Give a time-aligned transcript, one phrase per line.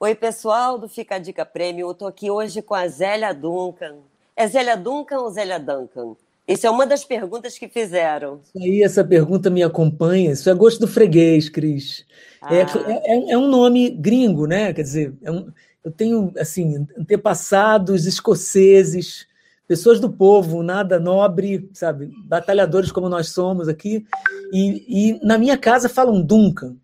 [0.00, 1.88] Oi, pessoal do Fica a Dica Prêmio.
[1.88, 3.96] Eu tô aqui hoje com a Zélia Duncan.
[4.36, 6.14] É Zélia Duncan ou Zélia Duncan?
[6.46, 8.40] Isso é uma das perguntas que fizeram.
[8.44, 10.30] Isso aí, essa pergunta me acompanha.
[10.32, 12.06] Isso é gosto do freguês, Cris.
[12.48, 14.72] É, Ah, é, é- é um nome gringo, né?
[14.72, 15.50] Quer dizer, é um-
[15.84, 19.26] eu tenho, assim, antepassados escoceses,
[19.66, 22.10] pessoas do povo, nada nobre, sabe?
[22.24, 24.06] Batalhadores como nós somos aqui.
[24.52, 24.84] E,
[25.16, 26.76] e na minha casa falam Duncan,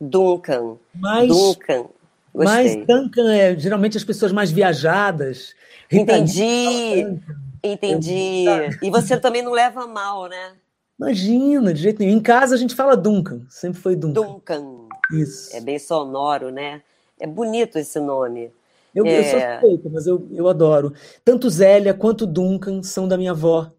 [0.00, 0.76] Duncan.
[0.94, 1.86] mas, Duncan.
[2.34, 2.86] Mas Gostei.
[2.86, 5.54] Duncan é geralmente as pessoas mais viajadas.
[5.88, 7.20] Rita Entendi.
[7.62, 8.44] Entendi.
[8.82, 10.52] E você também não leva mal, né?
[10.98, 12.18] Imagina, de jeito nenhum.
[12.18, 14.20] Em casa a gente fala Duncan, sempre foi Duncan.
[14.20, 14.88] Duncan.
[15.12, 15.56] Isso.
[15.56, 16.82] É bem sonoro, né?
[17.18, 18.52] É bonito esse nome.
[18.94, 19.60] Eu, eu sou É.
[19.60, 20.92] suspeita, mas eu, eu adoro.
[21.24, 23.70] Tanto Zélia quanto Duncan são da minha avó.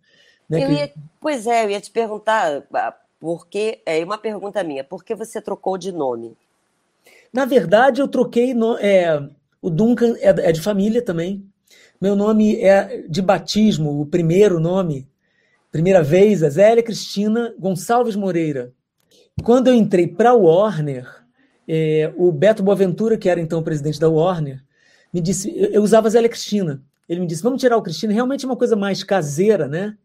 [0.49, 4.63] Né, Eu ia, pois é, eu ia te perguntar, ah, por que, é uma pergunta
[4.63, 6.35] minha, por que você trocou de nome?
[7.33, 8.53] Na verdade, eu troquei.
[8.53, 9.21] no- é,
[9.61, 11.45] o Duncan é, é de família também.
[11.99, 15.07] Meu nome é de batismo, o primeiro nome,
[15.71, 18.73] primeira vez, é Zélia Cristina Gonçalves Moreira.
[19.43, 21.07] Quando eu entrei para a Warner,
[21.67, 24.61] é, o Beto Boaventura, que era então o presidente da Warner,
[25.13, 25.55] me disse.
[25.55, 26.81] Eu, eu usava Zélia Cristina.
[27.07, 28.11] Ele me disse: vamos tirar o Cristina.
[28.13, 29.95] Realmente é uma coisa mais caseira, né?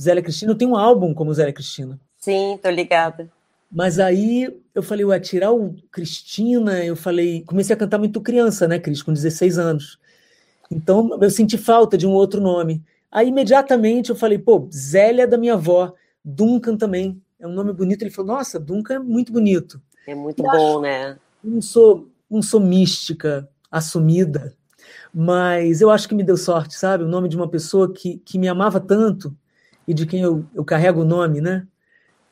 [0.00, 0.52] Zélia Cristina.
[0.52, 1.98] Eu tenho um álbum como Zélia Cristina.
[2.18, 3.28] Sim, tô ligada.
[3.72, 8.68] Mas aí eu falei, ué, tirar o Cristina, eu falei, comecei a cantar muito criança,
[8.68, 9.98] né, Cris, com 16 anos.
[10.70, 12.82] Então eu senti falta de um outro nome.
[13.10, 18.02] Aí imediatamente eu falei, pô, Zélia da minha avó, Duncan também, é um nome bonito.
[18.02, 19.80] Ele falou, nossa, Duncan é muito bonito.
[20.06, 21.16] É muito Eu bom, né?
[21.42, 24.54] Não sou, não sou mística, assumida,
[25.14, 27.04] mas eu acho que me deu sorte, sabe?
[27.04, 29.34] O nome de uma pessoa que, que me amava tanto
[29.88, 31.66] e de quem eu, eu carrego o nome, né?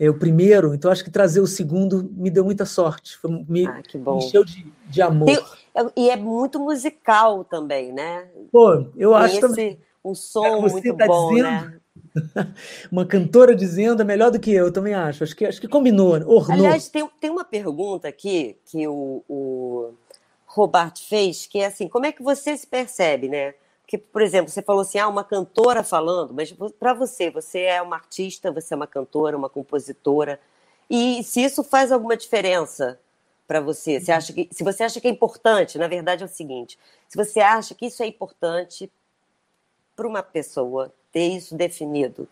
[0.01, 3.67] É o primeiro, então acho que trazer o segundo me deu muita sorte, foi- me,
[3.67, 5.27] Ah, que me encheu de, de amor.
[5.27, 8.29] Tem- É- E é muito musical também, né?
[8.51, 9.79] Pô, eu Tem acho esse também.
[10.03, 11.43] um som Você muito tá bom, dizendo?
[11.45, 11.81] né?
[12.91, 15.23] Uma cantora dizendo é melhor do que eu, eu também acho.
[15.23, 16.25] Acho que, acho que combinou, né?
[16.27, 16.67] ornou.
[16.67, 19.93] Aliás, tem, tem uma pergunta aqui que o, o
[20.47, 23.55] Robert fez, que é assim, como é que você se percebe, né?
[23.91, 27.83] Porque, por exemplo, você falou assim, ah, uma cantora falando, mas para você, você é
[27.83, 30.39] uma artista, você é uma cantora, uma compositora,
[30.89, 33.01] e se isso faz alguma diferença
[33.49, 33.99] para você?
[33.99, 36.79] Você acha que, se você acha que é importante, na verdade é o seguinte,
[37.09, 38.89] se você acha que isso é importante
[39.97, 42.29] para uma pessoa ter isso definido,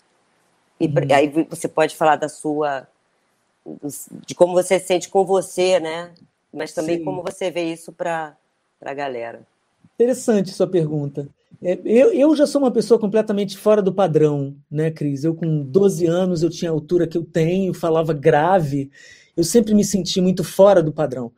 [0.78, 0.92] e Uhum.
[1.12, 2.86] aí você pode falar da sua
[4.24, 6.14] de como você se sente com você, né?
[6.52, 7.04] Mas também Sim.
[7.04, 8.36] como você vê isso para
[8.80, 9.44] a galera.
[9.98, 11.28] Interessante sua pergunta.
[11.60, 15.24] É, eu, eu já sou uma pessoa completamente fora do padrão, né, Cris?
[15.24, 18.92] Eu, com 12 anos, eu tinha a altura que eu tenho, falava grave,
[19.36, 21.32] eu sempre me senti muito fora do padrão.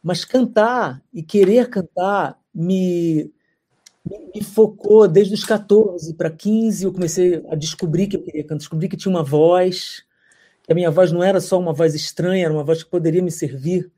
[0.00, 3.32] Mas cantar e querer cantar me,
[4.32, 6.84] me, focou desde os 14 para 15.
[6.84, 10.04] Eu comecei a descobrir que eu queria cantar, descobri que tinha uma voz,
[10.62, 13.22] que a minha voz não era só uma voz estranha, era uma voz que poderia
[13.22, 13.90] me servir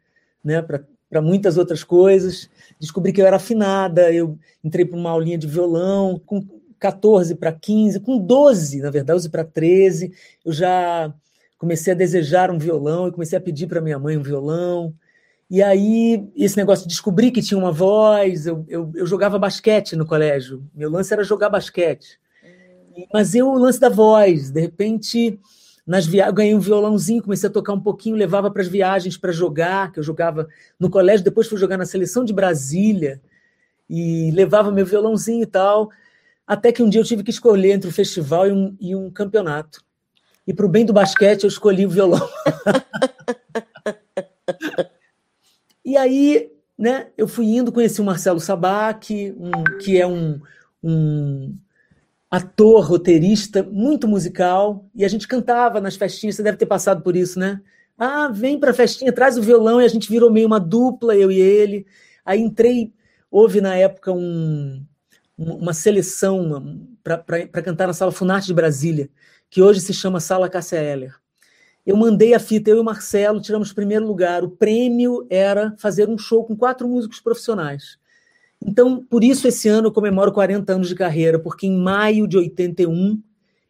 [0.42, 0.82] né, para
[1.22, 2.48] muitas outras coisas.
[2.78, 6.46] Descobri que eu era afinada, eu entrei para uma aulinha de violão, com
[6.78, 10.12] 14 para 15, com 12, na verdade, 12 para 13,
[10.44, 11.12] eu já
[11.58, 14.94] comecei a desejar um violão e comecei a pedir para minha mãe um violão.
[15.50, 19.96] E aí, esse negócio de descobrir que tinha uma voz, eu, eu, eu jogava basquete
[19.96, 20.62] no colégio.
[20.74, 22.20] Meu lance era jogar basquete.
[23.12, 25.40] Mas eu, o lance da voz, de repente,
[25.88, 26.30] nas via...
[26.30, 29.98] ganhei um violãozinho, comecei a tocar um pouquinho, levava para as viagens para jogar, que
[29.98, 30.46] eu jogava
[30.78, 33.22] no colégio, depois fui jogar na seleção de Brasília
[33.88, 35.88] e levava meu violãozinho e tal,
[36.46, 39.10] até que um dia eu tive que escolher entre um festival e um, e um
[39.10, 39.82] campeonato.
[40.46, 42.28] E para o bem do basquete eu escolhi o violão.
[45.82, 50.38] e aí, né, eu fui indo, conheci o Marcelo Sabac, um, que é um,
[50.82, 51.56] um
[52.30, 57.16] ator, roteirista, muito musical, e a gente cantava nas festinhas, você deve ter passado por
[57.16, 57.60] isso, né?
[57.96, 61.16] Ah, vem para a festinha, traz o violão, e a gente virou meio uma dupla,
[61.16, 61.86] eu e ele.
[62.24, 62.92] Aí entrei,
[63.30, 64.84] houve na época um,
[65.36, 69.08] uma seleção para cantar na Sala Funarte de Brasília,
[69.50, 71.14] que hoje se chama Sala Cássia Eller.
[71.86, 74.44] Eu mandei a fita, eu e o Marcelo, tiramos primeiro lugar.
[74.44, 77.98] O prêmio era fazer um show com quatro músicos profissionais.
[78.60, 82.36] Então, por isso, esse ano eu comemoro 40 anos de carreira, porque em maio de
[82.36, 83.20] 81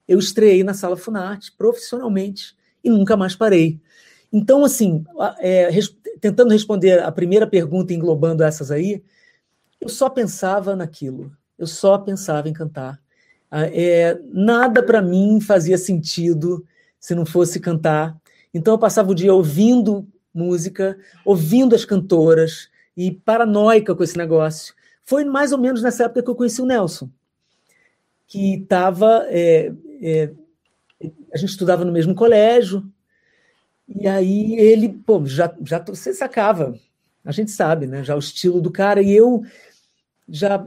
[0.07, 3.81] eu estreiei na Sala Funarte, profissionalmente, e nunca mais parei.
[4.33, 5.05] Então, assim,
[5.39, 9.03] é, res, tentando responder a primeira pergunta, englobando essas aí,
[9.81, 12.99] eu só pensava naquilo, eu só pensava em cantar.
[13.51, 16.67] É, nada para mim fazia sentido
[16.99, 18.17] se não fosse cantar.
[18.53, 22.69] Então, eu passava o dia ouvindo música, ouvindo as cantoras,
[22.99, 24.75] e paranoica com esse negócio.
[25.09, 27.09] Foi mais ou menos nessa época que eu conheci o Nelson,
[28.27, 29.25] que estava.
[29.31, 29.73] É,
[30.03, 30.31] é,
[31.33, 32.87] a gente estudava no mesmo colégio,
[33.89, 36.75] e aí ele, pô, já, já você sacava,
[37.25, 38.05] a gente sabe, né?
[38.05, 39.43] Já o estilo do cara, e eu
[40.29, 40.67] já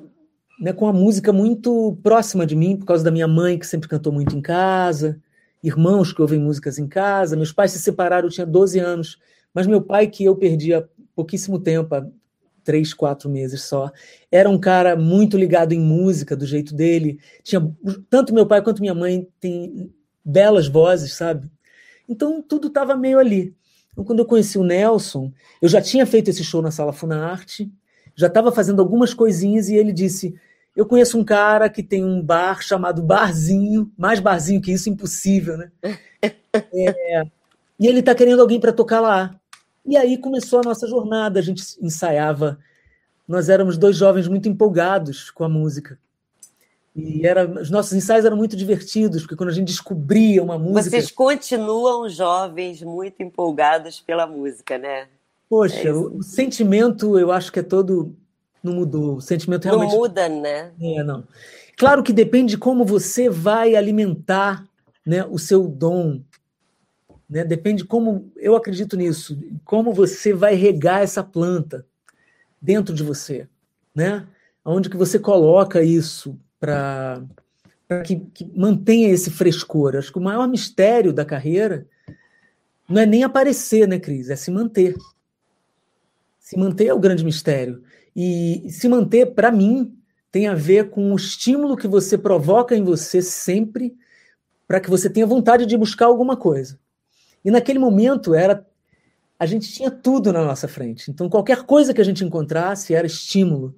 [0.59, 3.87] né, com a música muito próxima de mim, por causa da minha mãe, que sempre
[3.87, 5.21] cantou muito em casa,
[5.63, 7.35] irmãos que ouvem músicas em casa.
[7.35, 9.19] Meus pais se separaram, eu tinha 12 anos,
[9.53, 10.83] mas meu pai, que eu perdi há
[11.15, 12.07] pouquíssimo tempo, há
[12.71, 13.91] três, quatro meses só,
[14.31, 17.19] era um cara muito ligado em música, do jeito dele.
[17.43, 17.69] Tinha
[18.09, 21.51] Tanto meu pai quanto minha mãe têm belas vozes, sabe?
[22.07, 23.53] Então tudo estava meio ali.
[23.91, 27.69] Então, quando eu conheci o Nelson, eu já tinha feito esse show na Sala Funarte,
[28.15, 30.33] já estava fazendo algumas coisinhas e ele disse:
[30.73, 35.57] Eu conheço um cara que tem um bar chamado Barzinho, mais barzinho que isso, impossível,
[35.57, 35.71] né?
[36.73, 37.23] É,
[37.79, 39.40] e ele está querendo alguém para tocar lá.
[39.85, 42.59] E aí começou a nossa jornada, a gente ensaiava.
[43.27, 45.97] Nós éramos dois jovens muito empolgados com a música.
[46.95, 50.89] E era, os nossos ensaios eram muito divertidos, porque quando a gente descobria uma música.
[50.89, 55.07] Vocês continuam jovens muito empolgados pela música, né?
[55.49, 58.15] Poxa, é o, o sentimento eu acho que é todo.
[58.61, 59.15] Não mudou.
[59.15, 59.91] O sentimento realmente.
[59.91, 60.71] Não muda, né?
[60.79, 61.23] É, não.
[61.77, 64.67] Claro que depende de como você vai alimentar
[65.05, 66.21] né, o seu dom.
[67.31, 67.45] Né?
[67.45, 68.29] Depende como.
[68.35, 69.39] Eu acredito nisso.
[69.63, 71.85] Como você vai regar essa planta
[72.61, 73.47] dentro de você.
[73.95, 74.27] Né?
[74.65, 77.23] Onde que você coloca isso para
[78.05, 79.95] que, que mantenha esse frescor.
[79.95, 81.87] Acho que o maior mistério da carreira
[82.87, 84.29] não é nem aparecer, né, Cris?
[84.29, 84.95] É se manter.
[86.37, 87.81] Se manter é o grande mistério.
[88.13, 89.97] E se manter, para mim,
[90.29, 93.95] tem a ver com o estímulo que você provoca em você sempre
[94.67, 96.80] para que você tenha vontade de buscar alguma coisa.
[97.43, 98.65] E naquele momento era
[99.39, 101.09] a gente tinha tudo na nossa frente.
[101.09, 103.75] Então qualquer coisa que a gente encontrasse era estímulo.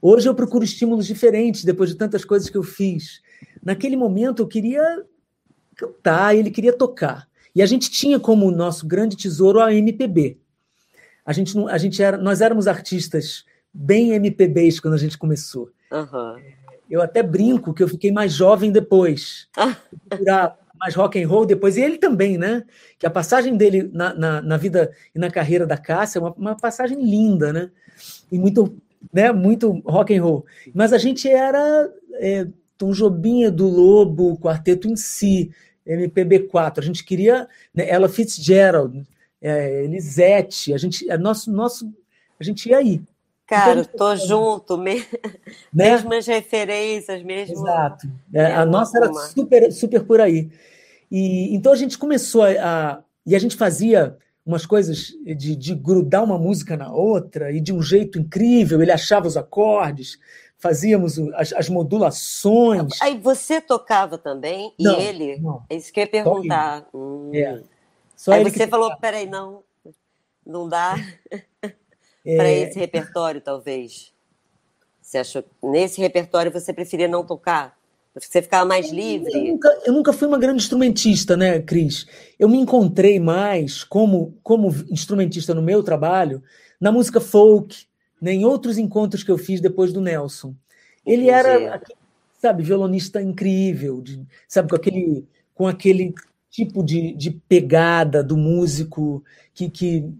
[0.00, 3.20] Hoje eu procuro estímulos diferentes depois de tantas coisas que eu fiz.
[3.64, 5.04] Naquele momento eu queria
[5.74, 7.26] cantar, ele queria tocar.
[7.54, 10.38] E a gente tinha como nosso grande tesouro a MPB
[11.28, 15.68] a gente não, a gente era, nós éramos artistas bem MPBs quando a gente começou.
[15.92, 16.36] Uhum.
[16.88, 19.46] Eu até brinco que eu fiquei mais jovem depois,
[20.78, 22.64] mais rock and roll depois e ele também, né?
[22.98, 26.32] Que a passagem dele na, na, na vida e na carreira da Cássia é uma,
[26.32, 27.70] uma passagem linda, né?
[28.30, 28.76] E muito,
[29.12, 29.32] né?
[29.32, 30.46] Muito rock and roll.
[30.74, 32.46] Mas a gente era é,
[32.76, 35.50] Tom Jobim, do Lobo, o quarteto em si,
[35.86, 36.78] MPB4.
[36.78, 39.06] A gente queria né, Ella Fitzgerald
[39.40, 41.92] é, Elisete, a gente, é nosso, nosso,
[42.38, 43.00] a gente ia aí.
[43.48, 44.96] Cara, tô junto, me...
[45.72, 45.92] né?
[45.92, 47.54] mesmas referências, mesmo.
[47.54, 48.06] Exato.
[48.32, 50.50] É, a nossa era super, super por aí.
[51.10, 55.74] E então a gente começou a, a e a gente fazia umas coisas de, de,
[55.74, 58.82] grudar uma música na outra e de um jeito incrível.
[58.82, 60.18] Ele achava os acordes,
[60.58, 63.00] fazíamos as, as modulações.
[63.00, 65.38] Aí você tocava também e não, ele?
[65.40, 65.62] Não.
[65.70, 66.86] É isso que eu ia perguntar.
[66.92, 67.30] Hum.
[67.34, 67.62] É.
[68.14, 69.62] Só Aí você falou, peraí, não,
[70.46, 70.96] não dá
[72.28, 72.36] é...
[72.36, 74.12] para esse repertório, talvez.
[75.00, 77.76] Você achou nesse repertório você preferia não tocar?
[78.14, 79.32] Você ficava mais livre?
[79.32, 82.06] Eu nunca, eu nunca fui uma grande instrumentista, né, Cris?
[82.38, 86.42] Eu me encontrei mais como, como instrumentista no meu trabalho
[86.80, 87.86] na música folk,
[88.20, 90.54] né, em outros encontros que eu fiz depois do Nelson.
[91.04, 91.80] Ele era,
[92.40, 96.14] sabe, violonista incrível, de, sabe, com aquele, com aquele
[96.50, 100.12] tipo de, de pegada do músico que, que,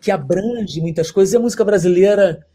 [0.00, 1.32] que abrange muitas coisas.
[1.32, 2.46] E a música brasileira,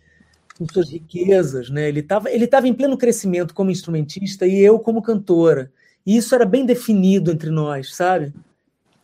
[0.57, 1.87] com suas riquezas, né?
[1.87, 5.71] ele estava ele tava em pleno crescimento como instrumentista e eu como cantora.
[6.05, 8.33] E isso era bem definido entre nós, sabe?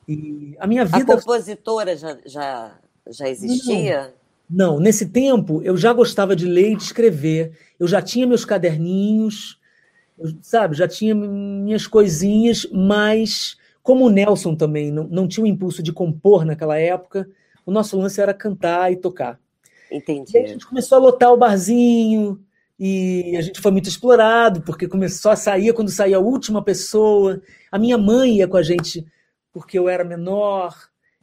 [0.08, 1.14] E a minha vida.
[1.14, 2.78] A compositora já, já,
[3.10, 4.14] já existia?
[4.50, 7.58] Não, não, nesse tempo eu já gostava de ler e de escrever.
[7.80, 9.60] Eu já tinha meus caderninhos,
[10.18, 10.76] eu, sabe?
[10.76, 15.92] Já tinha minhas coisinhas, mas como o Nelson também não, não tinha o impulso de
[15.92, 17.28] compor naquela época,
[17.66, 19.40] o nosso lance era cantar e tocar.
[19.92, 20.38] Entendi.
[20.38, 22.40] E a gente começou a lotar o barzinho,
[22.84, 27.40] e a gente foi muito explorado, porque começou a sair quando saía a última pessoa.
[27.72, 29.06] A minha mãe ia com a gente
[29.54, 30.76] porque eu era menor.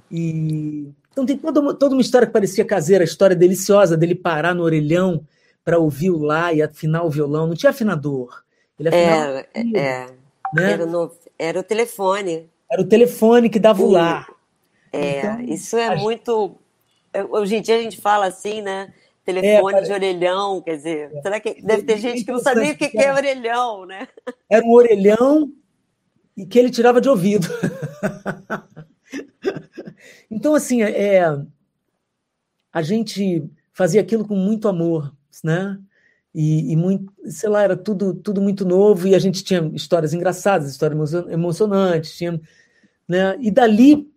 [0.09, 4.55] E então tem toda, toda uma história que parecia caseira, a história deliciosa dele parar
[4.55, 5.27] no orelhão
[5.65, 7.49] para ouvir o lá e afinar o violão.
[7.49, 8.45] Não tinha afinador.
[8.79, 9.45] Ele afinava.
[9.53, 10.07] É, é,
[10.55, 10.73] né?
[10.75, 12.49] Era no era o telefone.
[12.71, 14.29] Era o telefone que dava o lá.
[14.93, 16.57] É, então, isso é muito.
[17.13, 18.93] É, hoje em dia a gente fala assim, né?
[19.25, 21.21] Telefone é, de orelhão, quer dizer, é.
[21.21, 24.09] será que deve ter gente que não sabia o que, que é orelhão, né?
[24.49, 25.53] Era um orelhão
[26.35, 27.47] e que ele tirava de ouvido.
[30.31, 31.23] então, assim, é,
[32.73, 35.13] a gente fazia aquilo com muito amor,
[35.45, 35.79] né?
[36.35, 40.15] E, e, muito, sei lá, era tudo, tudo muito novo e a gente tinha histórias
[40.15, 42.41] engraçadas, histórias emocionantes, tinha,
[43.07, 43.37] né?
[43.41, 44.09] E dali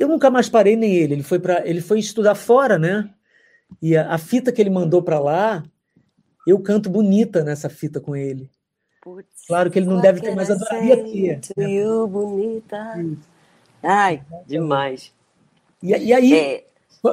[0.00, 1.14] eu nunca mais parei nem ele.
[1.14, 3.10] Ele foi para, ele foi estudar fora, né?
[3.80, 5.62] E a, a fita que ele mandou para lá,
[6.46, 8.50] eu canto bonita nessa fita com ele.
[9.02, 11.38] Putz, claro que ele não deve ter mais adoraria.
[11.40, 11.70] To né?
[11.70, 12.76] you, bonita.
[13.82, 15.12] Ai, demais.
[15.82, 16.64] E, e aí, é.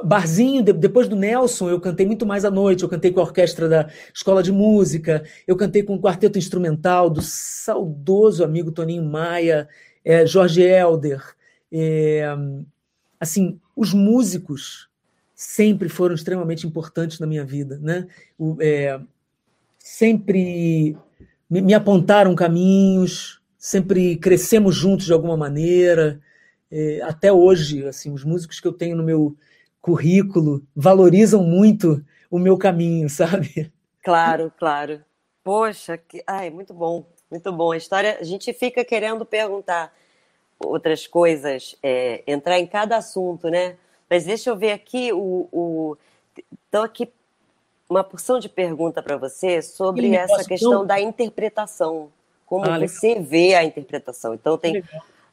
[0.05, 2.83] barzinho, depois do Nelson, eu cantei muito mais à noite.
[2.83, 7.09] Eu cantei com a orquestra da Escola de Música, eu cantei com o quarteto instrumental
[7.09, 9.67] do saudoso amigo Toninho Maia,
[10.05, 11.35] é, Jorge Helder.
[11.69, 12.33] É,
[13.19, 14.89] assim, os músicos
[15.35, 18.07] sempre foram extremamente importantes na minha vida, né?
[18.37, 18.99] O, é,
[19.77, 20.97] sempre
[21.49, 26.19] me, me, apontaram caminhos, sempre crescemos juntos de alguma maneira.
[26.71, 29.37] É, até hoje, assim, os músicos que eu tenho no meu
[29.79, 33.71] currículo valorizam muito o meu caminho, sabe?
[34.03, 35.01] Claro, claro.
[35.43, 36.23] Poxa, que...
[36.27, 37.71] ai, muito bom, muito bom.
[37.71, 39.93] A história, a gente fica querendo perguntar
[40.59, 43.77] outras coisas, é, entrar em cada assunto, né?
[44.09, 45.97] Mas deixa eu ver aqui o, o...
[46.67, 47.11] então aqui
[47.89, 52.11] uma porção de pergunta para você sobre essa questão da interpretação,
[52.45, 54.33] como ah, você vê a interpretação.
[54.33, 54.83] Então tem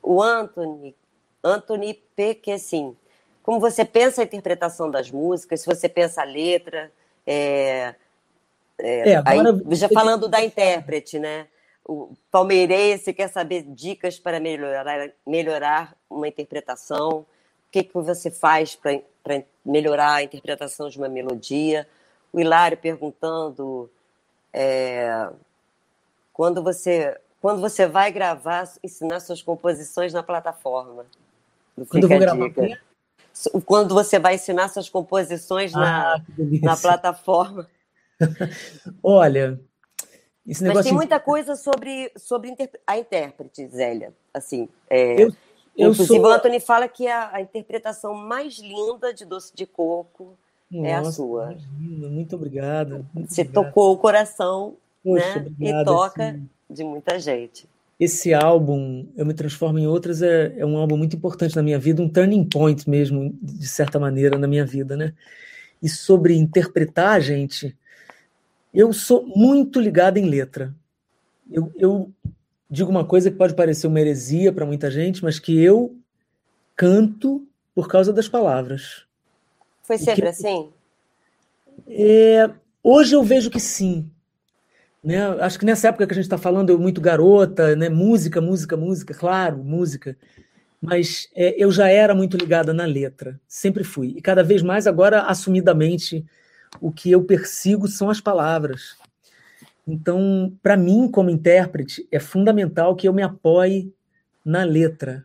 [0.02, 0.94] o Anthony,
[1.42, 2.96] Anthony Pequesim.
[3.42, 6.90] Como você pensa a interpretação das músicas, se você pensa a letra,
[7.26, 7.94] é,
[8.78, 9.38] é, é aí,
[9.72, 11.46] já falando da intérprete, né?
[11.86, 17.18] O palmeirense quer saber dicas para melhorar, melhorar uma interpretação.
[17.18, 17.26] O
[17.70, 21.86] que, que você faz para melhorar a interpretação de uma melodia?
[22.34, 23.88] o Hilário perguntando
[24.52, 25.30] é,
[26.32, 31.04] quando você quando você vai gravar, ensinar suas composições na plataforma.
[31.88, 32.50] Quando eu vou gravar
[33.66, 36.24] Quando você vai ensinar suas composições ah, na,
[36.62, 37.68] na plataforma.
[39.02, 39.60] Olha,
[40.46, 40.78] esse negócio.
[40.78, 42.54] Mas tem muita coisa sobre, sobre
[42.86, 44.12] a intérprete, Zélia.
[44.32, 45.32] Assim, é, eu,
[45.76, 46.22] eu inclusive, sou...
[46.22, 50.36] o Anthony fala que a, a interpretação mais linda de Doce de Coco
[50.70, 51.52] nossa, é a sua.
[51.52, 53.06] Imagina, muito obrigado.
[53.14, 53.64] Muito Você obrigado.
[53.64, 55.46] tocou o coração Poxa, né?
[55.46, 57.68] Obrigado, e toca assim, de muita gente.
[57.98, 61.78] Esse álbum, Eu Me Transformo em Outras, é, é um álbum muito importante na minha
[61.78, 65.14] vida, um turning point mesmo, de certa maneira, na minha vida, né?
[65.80, 67.76] E sobre interpretar, gente,
[68.74, 70.74] eu sou muito ligado em letra.
[71.50, 72.12] Eu, eu
[72.68, 75.96] digo uma coisa que pode parecer uma heresia para muita gente, mas que eu
[76.74, 79.04] canto por causa das palavras.
[79.82, 80.70] Foi sempre que, assim?
[81.86, 82.50] É,
[82.82, 84.10] hoje eu vejo que sim.
[85.02, 85.22] Né?
[85.40, 87.88] Acho que nessa época que a gente está falando, eu muito garota, né?
[87.88, 90.16] música, música, música, claro, música.
[90.80, 94.14] Mas é, eu já era muito ligada na letra, sempre fui.
[94.16, 96.24] E cada vez mais agora, assumidamente,
[96.80, 98.96] o que eu persigo são as palavras.
[99.86, 103.92] Então, para mim, como intérprete, é fundamental que eu me apoie
[104.44, 105.24] na letra,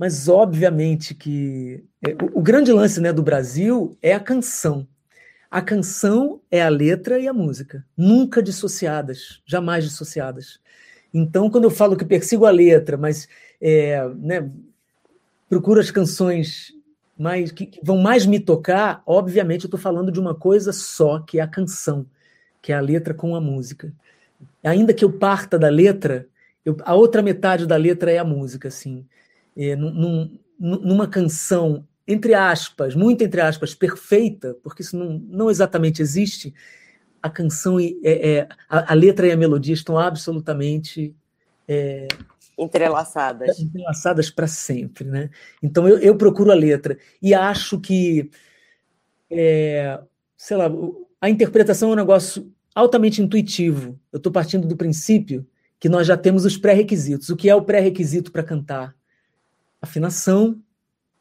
[0.00, 4.88] mas, obviamente, que é, o, grande lance né, do Brasil é a canção.
[5.50, 10.58] A canção é a letra e a música, nunca dissociadas, jamais dissociadas.
[11.12, 13.28] Então, quando eu falo que persigo a letra, mas
[13.60, 14.50] é, né,
[15.50, 16.72] procuro as canções
[17.20, 21.20] mais que, que, vão mais me tocar, obviamente eu estou falando de uma coisa só,
[21.20, 22.06] que é a canção,
[22.62, 23.92] que é a letra com a música.
[24.64, 26.26] Ainda que eu parta da letra,
[26.64, 29.06] eu, a outra metade da letra é a música, assim
[29.56, 36.02] é, num, numa canção, entre aspas, muito entre aspas, perfeita, porque isso não, não exatamente
[36.02, 36.54] existe,
[37.22, 41.14] a canção, é, é a, a, letra e a melodia estão absolutamente.
[42.60, 43.58] É, entrelaçadas.
[43.58, 45.30] Entrelaçadas para sempre, né?
[45.62, 48.30] Então eu, eu, procuro a letra e acho que,
[49.30, 49.98] é,
[50.36, 50.70] sei lá,
[51.20, 53.98] a interpretação é um negócio altamente intuitivo.
[54.12, 55.46] Eu estou partindo do princípio
[55.78, 57.30] que nós já temos os pré-requisitos.
[57.30, 58.94] O que é o pré-requisito para cantar?
[59.80, 60.60] afinação,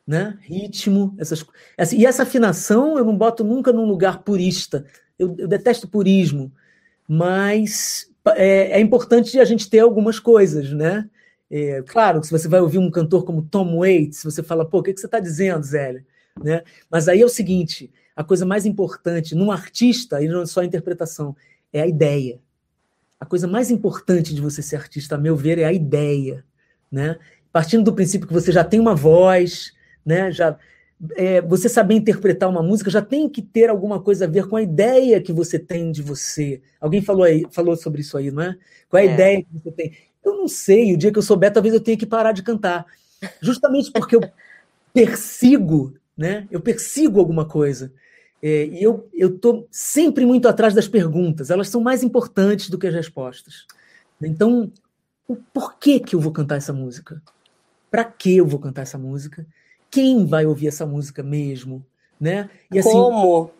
[0.05, 0.37] né?
[0.41, 1.45] ritmo, essas
[1.77, 4.85] assim, E essa afinação eu não boto nunca num lugar purista.
[5.17, 6.51] Eu, eu detesto purismo,
[7.07, 11.09] mas é, é, importante a gente ter algumas coisas, né?
[11.49, 14.83] É, claro, se você vai ouvir um cantor como Tom Waits, você fala, pô, o
[14.83, 16.05] que, que você está dizendo, Zélia?
[16.41, 16.63] Né?
[16.89, 20.65] Mas aí é o seguinte: a coisa mais importante num artista, e não só a
[20.65, 21.35] interpretação,
[21.73, 22.39] é a ideia.
[23.19, 26.45] A coisa mais importante de você ser artista, a meu ver, é a ideia.
[26.91, 27.19] Né?
[27.51, 29.73] partindo do princípio que você já tem uma voz,
[30.05, 30.31] né?
[30.31, 30.57] Já
[31.15, 34.57] é, você saber interpretar uma música já tem que ter alguma coisa a ver com
[34.57, 36.61] a ideia que você tem de você.
[36.79, 38.57] Alguém falou aí, falou sobre isso aí, não é?
[38.89, 39.13] Qual é a é.
[39.13, 39.93] ideia que você tem?
[40.23, 40.93] Eu não sei.
[40.93, 42.85] O dia que eu souber, talvez eu tenha que parar de cantar,
[43.41, 44.21] justamente porque eu
[44.93, 46.47] persigo, né?
[46.51, 47.91] Eu persigo alguma coisa.
[48.41, 52.87] É, e eu estou sempre muito atrás das perguntas, elas são mais importantes do que
[52.87, 53.65] as respostas.
[54.21, 54.71] Então,
[55.53, 57.21] por que, que eu vou cantar essa música?
[57.91, 59.45] Para que eu vou cantar essa música?
[59.91, 61.85] Quem vai ouvir essa música mesmo?
[62.19, 62.49] Né?
[62.71, 63.51] E, assim, como?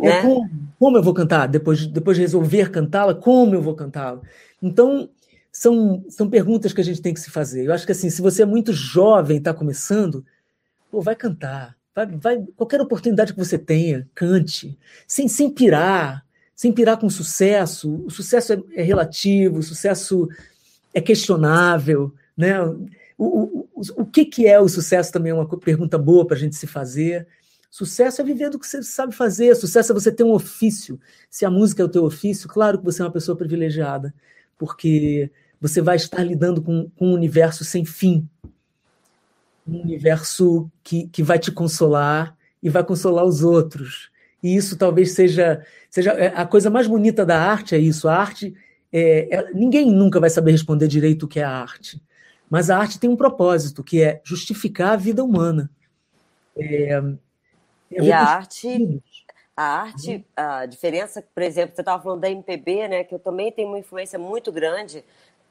[0.00, 0.22] É, né?
[0.22, 0.50] como?
[0.78, 1.46] Como eu vou cantar?
[1.46, 4.20] Depois, depois de resolver cantá-la, como eu vou cantá-la?
[4.62, 5.08] Então,
[5.54, 7.64] são, são perguntas que a gente tem que se fazer.
[7.64, 10.26] Eu acho que assim, se você é muito jovem está começando,
[10.90, 11.76] pô, vai cantar.
[11.94, 18.04] Vai, vai, qualquer oportunidade que você tenha, cante, sem, sem pirar, sem pirar com sucesso.
[18.04, 20.28] O sucesso é, é relativo, o sucesso
[20.92, 22.60] é questionável, né?
[22.60, 26.36] O, o, o, o que, que é o sucesso também é uma pergunta boa para
[26.36, 27.28] a gente se fazer.
[27.70, 29.54] Sucesso é viver do que você sabe fazer.
[29.54, 30.98] Sucesso é você ter um ofício.
[31.30, 34.12] Se a música é o teu ofício, claro que você é uma pessoa privilegiada,
[34.58, 35.30] porque
[35.64, 38.28] você vai estar lidando com, com um universo sem fim,
[39.66, 44.10] um universo que, que vai te consolar e vai consolar os outros.
[44.42, 48.06] E isso talvez seja, seja é, a coisa mais bonita da arte, é isso.
[48.08, 48.54] A arte,
[48.92, 51.98] é, é, ninguém nunca vai saber responder direito o que é a arte.
[52.50, 55.70] Mas a arte tem um propósito, que é justificar a vida humana.
[56.54, 56.92] É,
[57.90, 59.02] é e a arte,
[59.56, 60.24] a arte, uhum.
[60.36, 63.78] a diferença, por exemplo, você estava falando da MPB, né, que eu também tenho uma
[63.78, 65.02] influência muito grande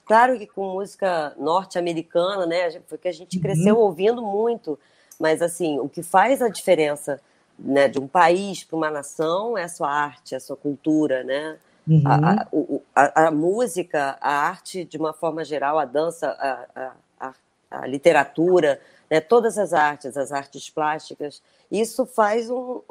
[0.05, 2.69] Claro que com música norte-americana, né?
[2.89, 3.83] Porque a gente cresceu uhum.
[3.83, 4.77] ouvindo muito,
[5.19, 7.21] mas assim, o que faz a diferença
[7.57, 11.57] né, de um país para uma nação é a sua arte, a sua cultura, né?
[11.87, 12.01] Uhum.
[12.05, 12.47] A,
[12.95, 17.33] a, a, a, música, a arte de uma forma geral, a dança, a,
[17.69, 18.79] a, literatura,
[19.09, 21.41] né, todas as artes, as artes plásticas,
[21.71, 22.81] isso faz um,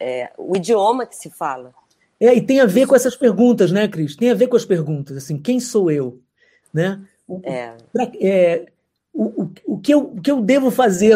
[0.00, 1.72] é, o idioma que se fala.
[2.18, 4.16] É, e tem a ver com essas perguntas, né, Cris?
[4.16, 6.18] Tem a ver com as perguntas, assim, quem sou eu?
[6.72, 7.00] Né?
[7.26, 7.76] O, é.
[7.92, 8.66] Pra, é,
[9.12, 11.14] o, o, o, que eu, o que eu devo fazer,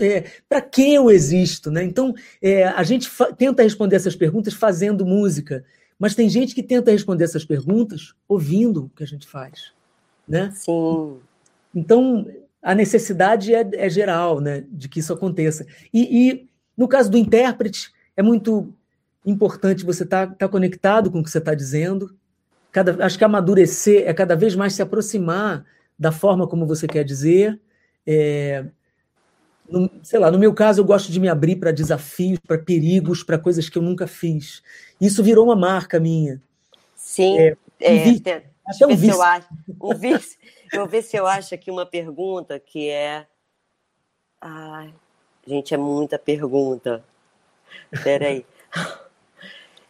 [0.00, 1.70] é, para que eu existo?
[1.70, 1.84] Né?
[1.84, 5.64] Então, é, a gente tenta responder essas perguntas fazendo música,
[5.98, 9.72] mas tem gente que tenta responder essas perguntas ouvindo o que a gente faz.
[10.26, 10.50] Né?
[10.54, 11.16] Sim.
[11.74, 12.26] Então,
[12.62, 15.66] a necessidade é, é geral né, de que isso aconteça.
[15.92, 18.72] E, e, no caso do intérprete, é muito
[19.24, 22.14] importante você estar tá, tá conectado com o que você está dizendo,
[22.72, 25.64] cada, acho que amadurecer é cada vez mais se aproximar
[25.98, 27.58] da forma como você quer dizer.
[28.06, 28.64] É,
[29.68, 33.22] no, sei lá, no meu caso, eu gosto de me abrir para desafios, para perigos,
[33.22, 34.62] para coisas que eu nunca fiz.
[35.00, 36.40] Isso virou uma marca minha.
[36.94, 38.16] Sim, é, é, um
[38.68, 39.14] até um vício.
[39.14, 39.48] Eu, acho,
[39.82, 40.38] um vício.
[40.72, 43.26] eu vou ver se eu acho aqui uma pergunta que é.
[44.40, 44.94] Ai,
[45.46, 47.02] gente, é muita pergunta.
[48.04, 48.44] Peraí.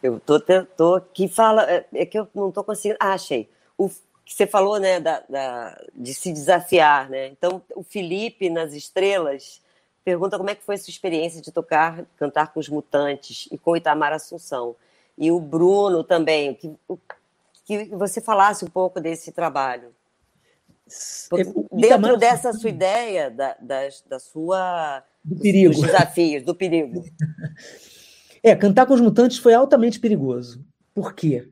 [0.01, 0.39] Eu tô,
[0.77, 2.97] tô aqui fala é, é que eu não tô conseguindo.
[2.99, 3.49] Ah, achei.
[3.77, 7.27] O que você falou, né, da, da, de se desafiar, né?
[7.27, 9.61] Então, o Felipe nas Estrelas
[10.03, 13.57] pergunta como é que foi a sua experiência de tocar, cantar com os Mutantes e
[13.57, 14.75] com o Itamar Assunção.
[15.17, 16.73] E o Bruno também, que,
[17.65, 19.93] que você falasse um pouco desse trabalho.
[21.29, 25.03] Porque dentro dessa sua ideia, da, da, da sua.
[25.23, 25.73] Do perigo.
[25.73, 27.03] Dos desafios, do perigo.
[28.43, 30.63] É, cantar com os mutantes foi altamente perigoso.
[30.93, 31.47] Por quê?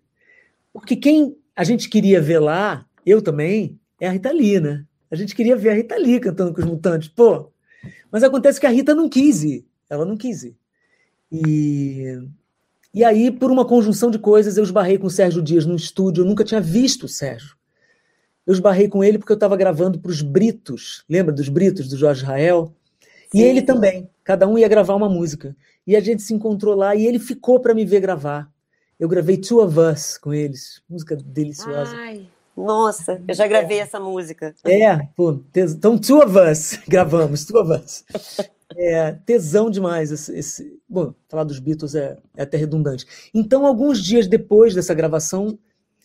[0.73, 4.85] Porque quem a gente queria ver lá, eu também, é a Rita Lee, né?
[5.09, 7.51] A gente queria ver a Rita Lee cantando com os mutantes, pô.
[8.11, 9.65] Mas acontece que a Rita não quis ir.
[9.89, 10.55] Ela não quis ir.
[11.31, 12.19] E,
[12.93, 16.21] e aí, por uma conjunção de coisas, eu esbarrei com o Sérgio Dias no estúdio.
[16.21, 17.55] Eu nunca tinha visto o Sérgio.
[18.45, 21.03] Eu esbarrei com ele porque eu estava gravando para os Britos.
[21.09, 22.25] Lembra dos Britos, do Jorge
[23.33, 24.09] E ele também.
[24.23, 25.55] Cada um ia gravar uma música.
[25.85, 28.51] E a gente se encontrou lá e ele ficou para me ver gravar.
[28.99, 30.81] Eu gravei Two of Us com eles.
[30.89, 31.95] Música deliciosa.
[31.95, 33.81] Ai, nossa, eu já gravei é.
[33.81, 34.55] essa música.
[34.65, 38.03] É, pô, então Two of Us, gravamos, Two of Us.
[38.75, 40.11] É, tesão demais.
[40.11, 43.05] Esse, esse, bom, falar dos Beatles é, é até redundante.
[43.33, 45.57] Então, alguns dias depois dessa gravação,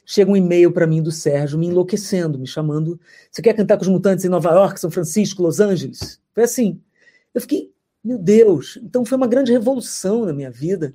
[0.05, 3.01] chega um e-mail para mim do Sérgio me enlouquecendo, me chamando.
[3.31, 6.21] Você quer cantar com os Mutantes em Nova York, São Francisco, Los Angeles?
[6.35, 6.81] Foi assim.
[7.35, 8.79] Eu fiquei, meu Deus!
[8.83, 10.95] Então foi uma grande revolução na minha vida.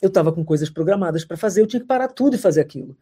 [0.00, 2.96] Eu estava com coisas programadas para fazer, eu tinha que parar tudo e fazer aquilo.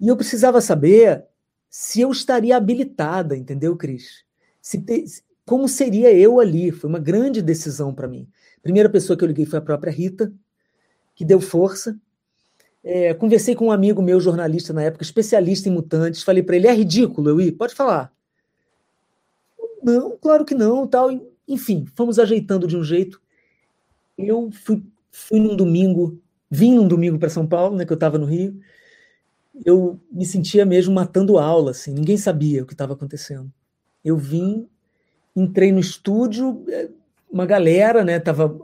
[0.00, 1.24] E eu precisava saber
[1.70, 4.24] se eu estaria habilitada, entendeu, Cris?
[4.60, 5.04] Se te,
[5.44, 6.70] como seria eu ali?
[6.70, 8.28] Foi uma grande decisão para mim.
[8.58, 10.32] A primeira pessoa que eu liguei foi a própria Rita,
[11.14, 11.98] que deu força.
[12.82, 16.22] É, conversei com um amigo meu, jornalista na época, especialista em mutantes.
[16.22, 17.52] Falei para ele: é ridículo eu ir?
[17.52, 18.12] Pode falar.
[19.82, 20.86] Não, claro que não.
[20.86, 21.10] Tal.
[21.48, 23.20] Enfim, fomos ajeitando de um jeito.
[24.16, 28.18] Eu fui, fui num domingo, vim num domingo para São Paulo, né, que eu estava
[28.18, 28.60] no Rio.
[29.64, 33.50] Eu me sentia mesmo matando aula, assim, ninguém sabia o que estava acontecendo.
[34.04, 34.68] Eu vim,
[35.34, 36.90] entrei no estúdio, eh,
[37.30, 38.18] uma galera, né?
[38.18, 38.58] Tava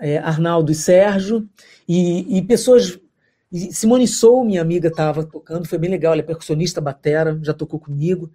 [0.00, 1.48] é, Arnaldo e Sérgio,
[1.88, 2.98] e, e pessoas.
[3.50, 6.12] E Simone Sou, minha amiga, estava tocando, foi bem legal.
[6.12, 8.30] Ela é percussionista, batera, já tocou comigo.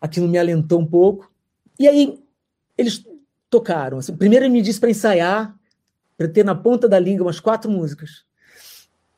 [0.00, 1.30] Aquilo me alentou um pouco.
[1.78, 2.18] E aí,
[2.76, 3.04] eles
[3.52, 3.98] tocaram.
[3.98, 5.54] Assim, primeiro ele me disse para ensaiar,
[6.16, 8.24] para ter na ponta da língua umas quatro músicas.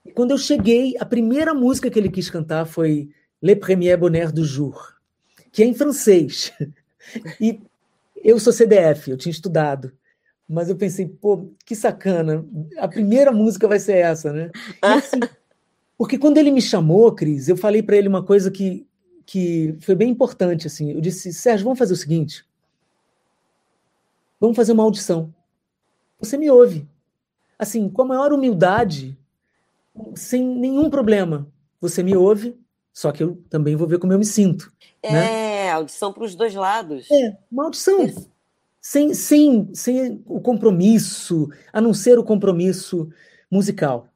[0.04, 3.08] E quando eu cheguei, a primeira música que ele quis cantar foi
[3.40, 4.94] Le Premier Bonheur du Jour,
[5.52, 6.52] que é em francês.
[7.38, 7.60] E
[8.24, 9.92] eu sou CDF, eu tinha estudado.
[10.48, 12.42] Mas eu pensei, pô, que sacana.
[12.78, 14.50] A primeira música vai ser essa, né?
[14.80, 15.20] Assim,
[15.98, 18.86] porque quando ele me chamou, Cris, eu falei para ele uma coisa que,
[19.26, 20.66] que foi bem importante.
[20.66, 20.92] assim.
[20.92, 22.42] Eu disse, Sérgio, vamos fazer o seguinte.
[24.44, 25.32] Vamos fazer uma audição.
[26.20, 26.86] Você me ouve.
[27.58, 29.16] Assim, com a maior humildade,
[30.14, 31.48] sem nenhum problema.
[31.80, 32.54] Você me ouve,
[32.92, 34.70] só que eu também vou ver como eu me sinto.
[35.02, 35.70] É, né?
[35.70, 37.10] audição para os dois lados.
[37.10, 38.06] É, uma audição.
[38.82, 43.08] Sem, sem, sem o compromisso, a não ser o compromisso
[43.50, 44.08] musical.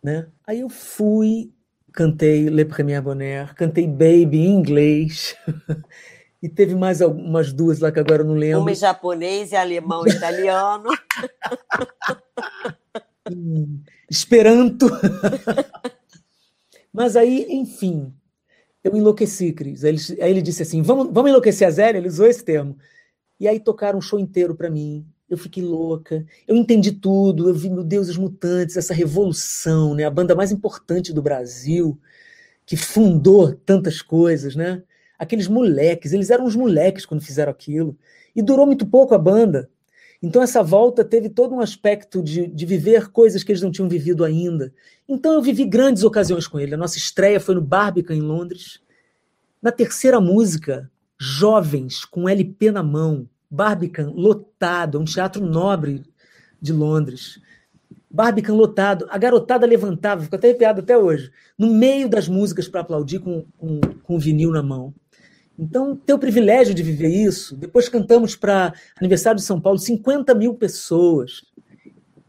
[0.00, 0.28] Né?
[0.46, 1.52] Aí eu fui,
[1.92, 5.36] cantei Le Premier Bonheur, cantei Baby em inglês.
[6.44, 8.60] E teve mais algumas duas lá que agora eu não lembro.
[8.60, 10.90] Uma em japonês e alemão e italiano.
[14.10, 14.86] Esperanto.
[16.92, 18.12] Mas aí, enfim,
[18.84, 19.84] eu enlouqueci, Cris.
[19.84, 21.98] Aí ele, aí ele disse assim: vamos, vamos enlouquecer a Zélia?
[21.98, 22.76] Ele usou esse termo.
[23.40, 25.02] E aí tocaram um show inteiro para mim.
[25.30, 26.26] Eu fiquei louca.
[26.46, 27.48] Eu entendi tudo.
[27.48, 30.04] Eu vi, meu Deus, os Mutantes, essa revolução, né?
[30.04, 31.98] A banda mais importante do Brasil,
[32.66, 34.82] que fundou tantas coisas, né?
[35.18, 37.96] Aqueles moleques, eles eram uns moleques quando fizeram aquilo.
[38.34, 39.70] E durou muito pouco a banda.
[40.22, 43.88] Então essa volta teve todo um aspecto de, de viver coisas que eles não tinham
[43.88, 44.72] vivido ainda.
[45.08, 46.74] Então eu vivi grandes ocasiões com ele.
[46.74, 48.80] A nossa estreia foi no Barbican, em Londres.
[49.60, 56.02] Na terceira música, jovens com LP na mão, Barbican lotado, é um teatro nobre
[56.60, 57.38] de Londres.
[58.10, 62.80] Barbican lotado, a garotada levantava, ficou até arrepiado até hoje, no meio das músicas para
[62.80, 64.94] aplaudir com, com, com o vinil na mão.
[65.58, 67.56] Então, ter o privilégio de viver isso.
[67.56, 71.44] Depois cantamos para aniversário de São Paulo 50 mil pessoas.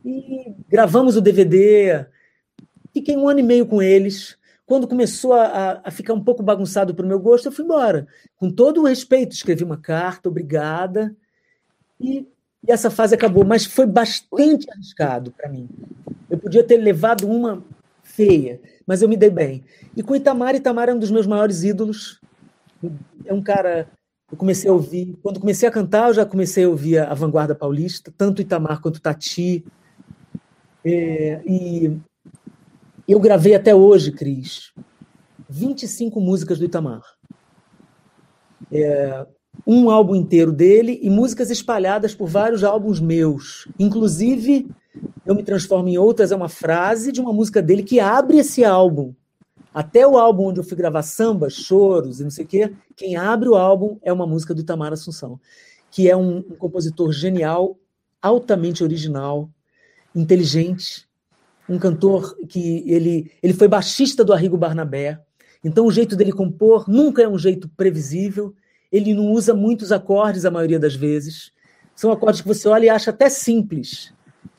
[0.03, 2.05] E gravamos o DVD.
[2.93, 4.37] Fiquei um ano e meio com eles.
[4.65, 8.07] Quando começou a, a ficar um pouco bagunçado para o meu gosto, eu fui embora.
[8.37, 11.15] Com todo o respeito, escrevi uma carta, obrigada.
[11.99, 12.27] E,
[12.67, 13.43] e essa fase acabou.
[13.43, 15.67] Mas foi bastante arriscado para mim.
[16.29, 17.63] Eu podia ter levado uma
[18.03, 19.63] feia, mas eu me dei bem.
[19.95, 22.21] E com Itamar, Itamar é um dos meus maiores ídolos
[23.25, 23.87] é um cara.
[24.31, 25.15] Eu comecei a ouvir.
[25.21, 29.01] Quando comecei a cantar, eu já comecei a ouvir a Vanguarda Paulista, tanto Itamar quanto
[29.01, 29.63] Tati.
[30.83, 31.97] É, e
[33.07, 34.73] eu gravei até hoje, Cris,
[35.49, 37.03] 25 músicas do Itamar.
[38.71, 39.25] É,
[39.65, 43.67] um álbum inteiro dele e músicas espalhadas por vários álbuns meus.
[43.79, 44.67] Inclusive,
[45.25, 48.63] Eu Me Transformo em Outras é uma frase de uma música dele que abre esse
[48.63, 49.13] álbum.
[49.75, 53.17] Até o álbum onde eu fui gravar samba, choros e não sei o quê, quem
[53.17, 55.37] abre o álbum é uma música do Itamar Assunção,
[55.91, 57.77] que é um, um compositor genial,
[58.21, 59.49] altamente original,
[60.15, 61.05] inteligente,
[61.67, 65.19] um cantor que ele, ele foi baixista do Arrigo Barnabé,
[65.61, 68.55] então o jeito dele compor nunca é um jeito previsível,
[68.89, 71.51] ele não usa muitos acordes a maioria das vezes,
[71.93, 74.13] são acordes que você olha e acha até simples,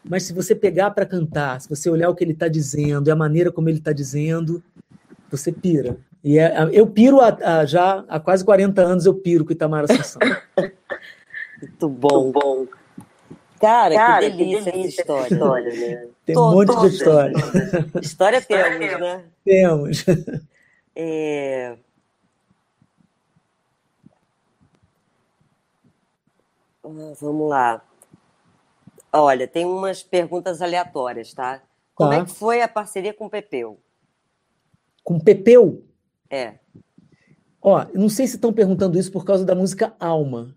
[0.04, 3.10] mas se você pegar para cantar, se você olhar o que ele está dizendo e
[3.10, 4.62] a maneira como ele está dizendo,
[5.30, 5.96] você pira.
[6.22, 9.84] E é, eu piro a, a, já há quase 40 anos, eu piro com Itamar
[9.84, 10.20] Assunção.
[11.60, 12.24] Muito bom.
[12.24, 12.66] Muito bom.
[13.60, 15.72] Cara, Cara, que delícia, que delícia essa história.
[15.72, 16.08] né?
[16.26, 17.34] Tem um monte de história.
[18.02, 19.24] História temos, né?
[19.44, 20.04] Temos.
[20.94, 21.76] É...
[26.84, 27.82] Ah, vamos lá.
[29.12, 31.62] Olha, tem umas perguntas aleatórias, tá?
[31.94, 32.16] Como tá.
[32.16, 33.78] é que foi a parceria com o Pepeu?
[35.06, 35.84] Com Pepeu.
[36.28, 36.54] É.
[37.62, 40.52] Ó, não sei se estão perguntando isso por causa da música Alma.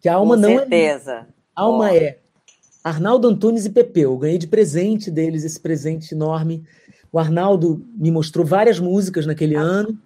[0.00, 0.74] Que a Alma com não certeza.
[0.74, 0.88] é.
[0.88, 1.28] certeza.
[1.54, 1.94] Alma oh.
[1.94, 2.18] é
[2.82, 4.12] Arnaldo Antunes e Pepeu.
[4.12, 6.64] Eu ganhei de presente deles esse presente enorme.
[7.12, 9.60] O Arnaldo me mostrou várias músicas naquele ah.
[9.60, 9.98] ano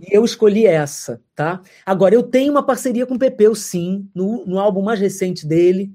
[0.00, 1.60] e eu escolhi essa, tá?
[1.84, 5.92] Agora, eu tenho uma parceria com o Pepeu, sim, no, no álbum mais recente dele.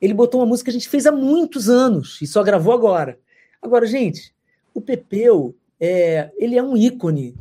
[0.00, 3.20] Ele botou uma música que a gente fez há muitos anos e só gravou agora.
[3.62, 4.34] Agora, gente,
[4.74, 7.34] o Pepeu é, ele é um ícone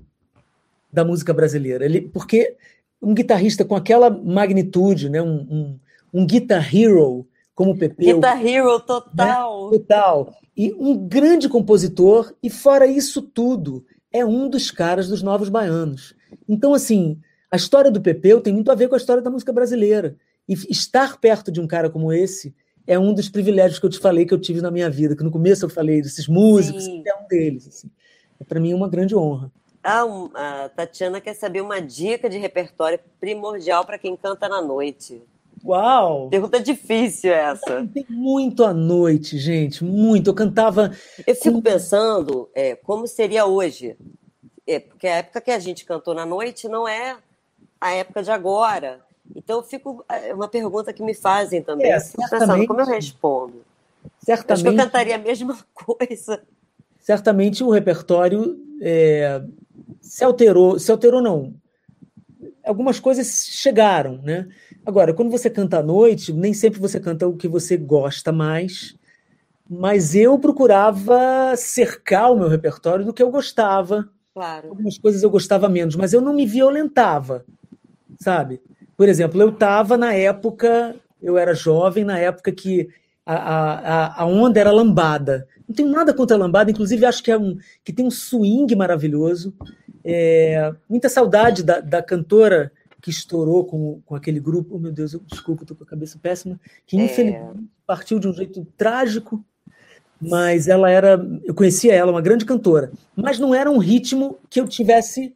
[0.92, 1.86] da música brasileira.
[1.86, 2.56] Ele, porque
[3.02, 5.80] um guitarrista com aquela magnitude, né, um, um,
[6.14, 8.14] um guitar hero como o Pepe.
[8.14, 9.72] Guitar hero total.
[9.72, 10.36] Né, total.
[10.56, 16.16] E um grande compositor, e fora isso tudo, é um dos caras dos Novos Baianos.
[16.48, 17.20] Então, assim,
[17.52, 20.16] a história do Pepeu tem muito a ver com a história da música brasileira.
[20.48, 22.54] E estar perto de um cara como esse
[22.88, 25.24] é um dos privilégios que eu te falei que eu tive na minha vida, que
[25.24, 27.68] no começo eu falei desses músicos, é um deles.
[27.68, 27.90] Assim.
[28.40, 29.52] É para mim uma grande honra.
[29.84, 35.22] Ah, a Tatiana quer saber uma dica de repertório primordial para quem canta na noite.
[35.64, 36.30] Uau!
[36.30, 37.88] Pergunta difícil essa.
[37.94, 40.30] Tem muito à noite, gente, muito.
[40.30, 40.92] Eu cantava.
[41.26, 43.96] Eu fico pensando é, como seria hoje.
[44.68, 47.18] É, porque a época que a gente cantou na noite não é
[47.80, 49.02] a época de agora.
[49.36, 50.04] Então, eu fico.
[50.10, 51.92] É uma pergunta que me fazem também.
[51.92, 53.64] É, pensando, como eu respondo?
[54.20, 54.52] Certamente.
[54.54, 56.44] Acho que eu cantaria a mesma coisa.
[57.06, 59.40] Certamente o repertório é,
[60.02, 61.54] se alterou, se alterou não.
[62.66, 64.48] Algumas coisas chegaram, né?
[64.84, 68.96] Agora, quando você canta à noite, nem sempre você canta o que você gosta mais,
[69.70, 74.10] mas eu procurava cercar o meu repertório do que eu gostava.
[74.34, 74.70] Claro.
[74.70, 77.46] Algumas coisas eu gostava menos, mas eu não me violentava,
[78.20, 78.60] sabe?
[78.98, 82.90] Por exemplo, eu estava na época, eu era jovem, na época que
[83.24, 85.48] a, a, a onda era lambada.
[85.68, 88.76] Não tenho nada contra a lambada, inclusive acho que, é um, que tem um swing
[88.76, 89.54] maravilhoso.
[90.04, 94.76] É, muita saudade da, da cantora que estourou com, com aquele grupo.
[94.76, 96.60] Oh, meu Deus, eu, desculpa, estou com a cabeça péssima.
[96.88, 97.06] Que é.
[97.06, 97.64] infelizmente é...
[97.86, 99.44] partiu de um jeito trágico,
[100.20, 101.24] mas ela era.
[101.44, 102.92] Eu conhecia ela, uma grande cantora.
[103.16, 105.36] Mas não era um ritmo que eu tivesse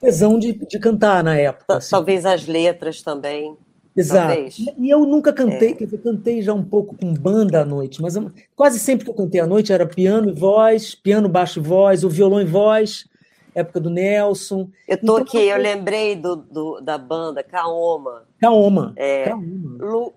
[0.00, 1.78] tesão de, de cantar na época.
[1.78, 1.90] Assim.
[1.90, 3.56] Talvez as letras também.
[3.98, 4.28] Exato.
[4.28, 4.58] Talvez.
[4.58, 5.74] E eu nunca cantei, é.
[5.74, 9.14] dizer, cantei já um pouco com banda à noite, mas eu, quase sempre que eu
[9.14, 13.06] cantei à noite era piano e voz, piano, baixo e voz, ou violão e voz
[13.54, 14.70] época do Nelson.
[14.86, 18.24] Eu tô então, aqui, eu lembrei do, do, da banda Kaoma.
[18.40, 18.92] Kaoma.
[18.96, 19.84] É, Kaoma.
[19.84, 20.12] Lu,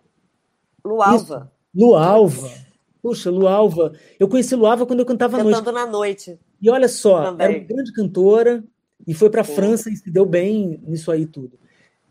[0.83, 1.49] Lualva.
[1.75, 1.85] Isso.
[1.87, 2.51] Lualva.
[3.01, 3.93] Puxa, Lualva.
[4.19, 5.73] Eu conheci Lualva quando eu cantava Cantando à noite.
[5.73, 6.39] na noite.
[6.61, 7.47] E olha só, Também.
[7.47, 8.63] era uma grande cantora
[9.07, 11.57] e foi para a França e se deu bem nisso aí tudo.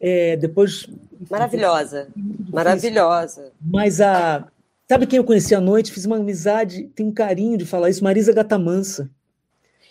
[0.00, 0.88] É, depois.
[1.30, 2.08] Maravilhosa.
[2.50, 3.52] Maravilhosa.
[3.60, 4.46] Mas a.
[4.88, 5.92] Sabe quem eu conheci à noite?
[5.92, 9.08] Fiz uma amizade, tenho um carinho de falar isso, Marisa Gatamansa.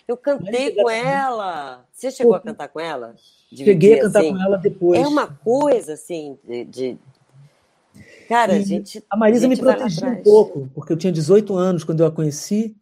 [0.06, 1.86] Eu cantei com ela.
[1.94, 3.16] Você chegou Pô, a cantar com ela?
[3.54, 4.32] Cheguei a cantar assim?
[4.34, 5.00] com ela depois.
[5.00, 6.66] É uma coisa assim de.
[6.66, 6.98] de...
[8.28, 9.04] Cara, a gente.
[9.10, 12.12] A Marisa a me protegia um pouco, porque eu tinha 18 anos quando eu a
[12.12, 12.76] conheci.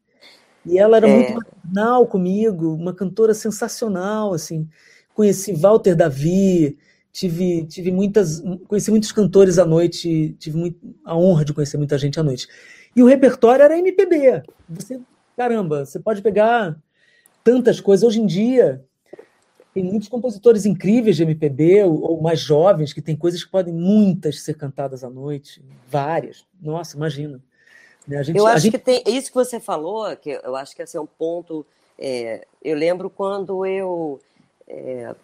[0.66, 1.16] E ela era é.
[1.16, 4.68] muito maternal comigo, uma cantora sensacional, assim.
[5.14, 6.78] Conheci Walter Davi,
[7.18, 11.98] tive, tive muitas, conheci muitos cantores à noite, tive muito, a honra de conhecer muita
[11.98, 12.48] gente à noite.
[12.96, 14.44] E o repertório era MPB.
[14.70, 15.02] Você,
[15.36, 16.78] caramba, você pode pegar
[17.44, 18.08] tantas coisas.
[18.08, 18.86] Hoje em dia,
[19.74, 23.74] tem muitos compositores incríveis de MPB, ou, ou, mais jovens, que tem coisas que podem
[23.74, 26.46] muitas ser cantadas à noite, várias.
[26.62, 27.42] Nossa, imagina.
[28.08, 28.74] Né, gente, eu acho gente...
[28.74, 31.66] que tem isso que você falou, que eu acho que esse é um ponto.
[31.98, 34.20] É, eu lembro quando eu
[34.68, 35.16] é,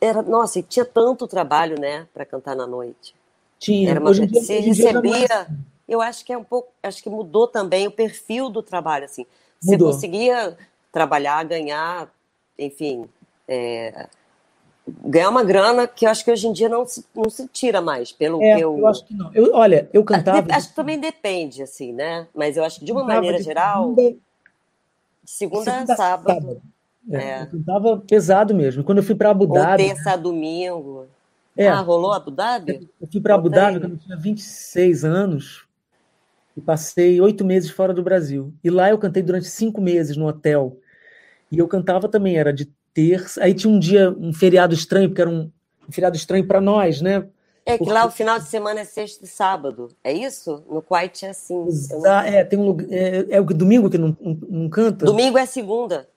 [0.00, 3.14] era, nossa, tinha tanto trabalho, né, para cantar na noite.
[3.58, 3.90] Tinha.
[3.90, 5.46] Era uma, hoje dia, se recebia.
[5.88, 9.26] Eu acho que é um pouco, acho que mudou também o perfil do trabalho, assim.
[9.60, 9.92] Você mudou.
[9.92, 10.56] conseguia
[10.92, 12.08] trabalhar, ganhar,
[12.58, 13.08] enfim,
[13.46, 14.06] é,
[14.86, 17.80] ganhar uma grana que eu acho que hoje em dia não se, não se tira
[17.80, 18.78] mais, pelo é, que eu...
[18.78, 19.30] eu acho que não.
[19.34, 20.46] Eu, olha, eu cantava...
[20.54, 22.26] Acho que também depende, assim, né?
[22.34, 23.94] Mas eu acho que de uma maneira de geral...
[23.94, 24.16] Segunda,
[25.24, 26.26] segunda, segunda sábado.
[26.28, 26.62] sábado.
[27.08, 27.42] É, é.
[27.42, 28.84] Eu cantava pesado mesmo.
[28.84, 29.84] Quando eu fui para Abu Dhabi...
[29.84, 31.06] Ou terça domingo.
[31.56, 32.88] É, ah, rolou Abu Dhabi?
[33.00, 35.64] Eu fui para Abu Dhabi quando eu tinha 26 anos
[36.56, 38.52] e passei oito meses fora do Brasil.
[38.62, 40.76] E lá eu cantei durante cinco meses no hotel.
[41.50, 43.42] E eu cantava também, era de terça.
[43.42, 45.50] Aí tinha um dia, um feriado estranho, porque era um,
[45.88, 47.26] um feriado estranho para nós, né?
[47.64, 47.92] É que porque...
[47.92, 50.64] lá o final de semana é sexta e sábado, é isso?
[50.68, 51.66] No Quite é assim.
[51.66, 55.04] Exa é, tem um lugar, é, é, o domingo que não, não, não, canta?
[55.04, 56.08] Domingo é segunda.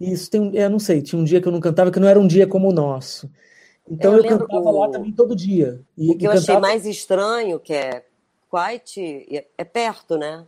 [0.00, 2.18] Isso, tem, é, não sei, tinha um dia que eu não cantava, que não era
[2.18, 3.30] um dia como o nosso.
[3.88, 4.80] Então eu, eu cantava o...
[4.80, 5.80] lá também todo dia.
[5.96, 6.38] E, o que eu cantava...
[6.38, 8.04] achei mais estranho, que é
[8.50, 10.44] Quite, é perto, né?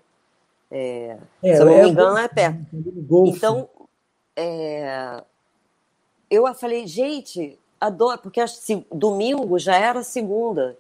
[0.69, 2.67] É, é, se eu não é, me engano, é perto.
[3.27, 3.69] Então,
[4.35, 5.23] é,
[6.29, 10.77] eu falei, gente, adoro, porque assim, domingo já era segunda,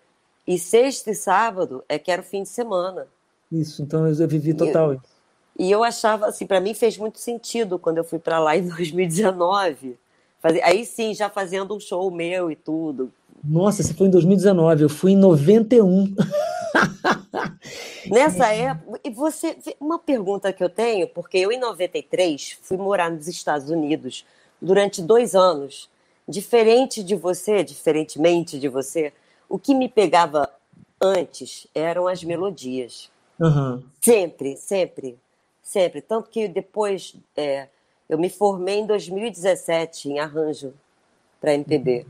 [0.47, 3.07] e sexta e sábado é que era o fim de semana.
[3.53, 5.12] Isso, então eu vivi total isso.
[5.59, 8.67] E eu achava, assim, para mim fez muito sentido quando eu fui para lá em
[8.67, 9.99] 2019.
[10.41, 13.13] Fazer, aí sim, já fazendo um show meu e tudo.
[13.45, 16.15] Nossa, você foi em 2019, eu fui em 91.
[18.11, 23.11] Nessa época, e você, uma pergunta que eu tenho, porque eu em 93 fui morar
[23.11, 24.25] nos Estados Unidos
[24.61, 25.89] durante dois anos.
[26.29, 29.13] Diferente de você, diferentemente de você,
[29.49, 30.49] o que me pegava
[31.01, 33.11] antes eram as melodias.
[33.41, 33.83] Uhum.
[34.01, 35.19] Sempre, sempre,
[35.63, 36.01] sempre.
[36.01, 37.69] Tanto que depois é,
[38.09, 40.75] eu me formei em 2017 em arranjo
[41.41, 42.07] para MPB.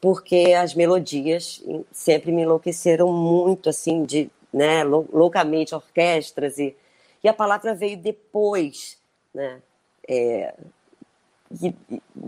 [0.00, 6.76] porque as melodias sempre me enlouqueceram muito, assim, de, né, loucamente, orquestras, e,
[7.22, 8.96] e a palavra veio depois,
[9.34, 9.60] né,
[10.06, 10.54] é,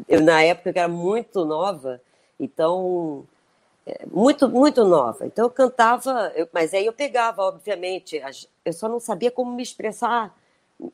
[0.09, 2.01] eu, na época eu era muito nova,
[2.39, 3.25] então
[3.87, 5.27] é, muito muito nova.
[5.27, 9.53] Então eu cantava, eu, mas aí eu pegava, obviamente, as, eu só não sabia como
[9.53, 10.35] me expressar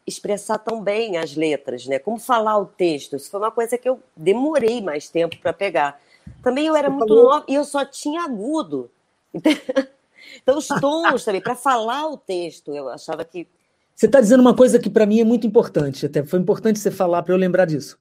[0.06, 1.98] expressar tão bem as letras, né?
[1.98, 3.16] Como falar o texto.
[3.16, 6.00] Isso foi uma coisa que eu demorei mais tempo para pegar.
[6.42, 8.90] Também eu era muito nova e eu só tinha agudo.
[10.42, 13.46] Então os tons também para falar o texto, eu achava que
[13.94, 16.90] você está dizendo uma coisa que para mim é muito importante, até foi importante você
[16.90, 17.98] falar para eu lembrar disso.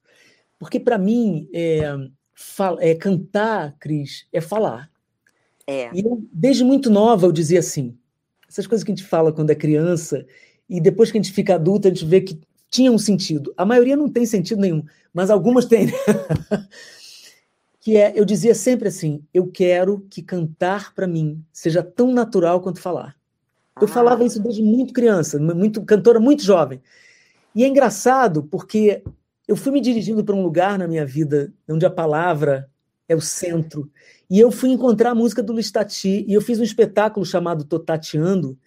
[0.58, 1.80] Porque para mim, é,
[2.80, 4.90] é, cantar, Cris, é falar.
[5.66, 5.90] É.
[5.94, 7.96] E eu, desde muito nova eu dizia assim,
[8.46, 10.26] essas coisas que a gente fala quando é criança,
[10.68, 13.54] e depois que a gente fica adulta, a gente vê que tinha um sentido.
[13.56, 15.88] A maioria não tem sentido nenhum, mas algumas têm.
[17.80, 22.60] que é, eu dizia sempre assim, eu quero que cantar para mim seja tão natural
[22.60, 23.14] quanto falar.
[23.80, 23.88] Eu ah.
[23.88, 26.82] falava isso desde muito criança, muito cantora muito jovem.
[27.54, 29.04] E é engraçado porque
[29.46, 32.68] eu fui me dirigindo para um lugar na minha vida onde a palavra
[33.08, 33.88] é o centro.
[34.28, 37.64] E eu fui encontrar a música do Luiz Tati, e eu fiz um espetáculo chamado
[37.64, 38.58] Tô Tateando.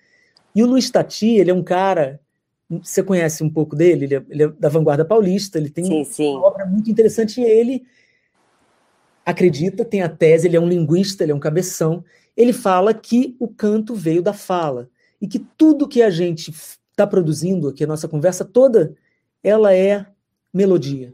[0.59, 2.19] E o Luiz Tati, ele é um cara,
[2.69, 6.03] você conhece um pouco dele, ele é, ele é da vanguarda paulista, ele tem sim,
[6.03, 6.35] sim.
[6.35, 7.85] uma obra muito interessante, e ele
[9.25, 12.03] acredita, tem a tese, ele é um linguista, ele é um cabeção,
[12.35, 14.89] ele fala que o canto veio da fala,
[15.21, 18.93] e que tudo que a gente está produzindo aqui, a nossa conversa toda,
[19.41, 20.05] ela é
[20.53, 21.13] melodia.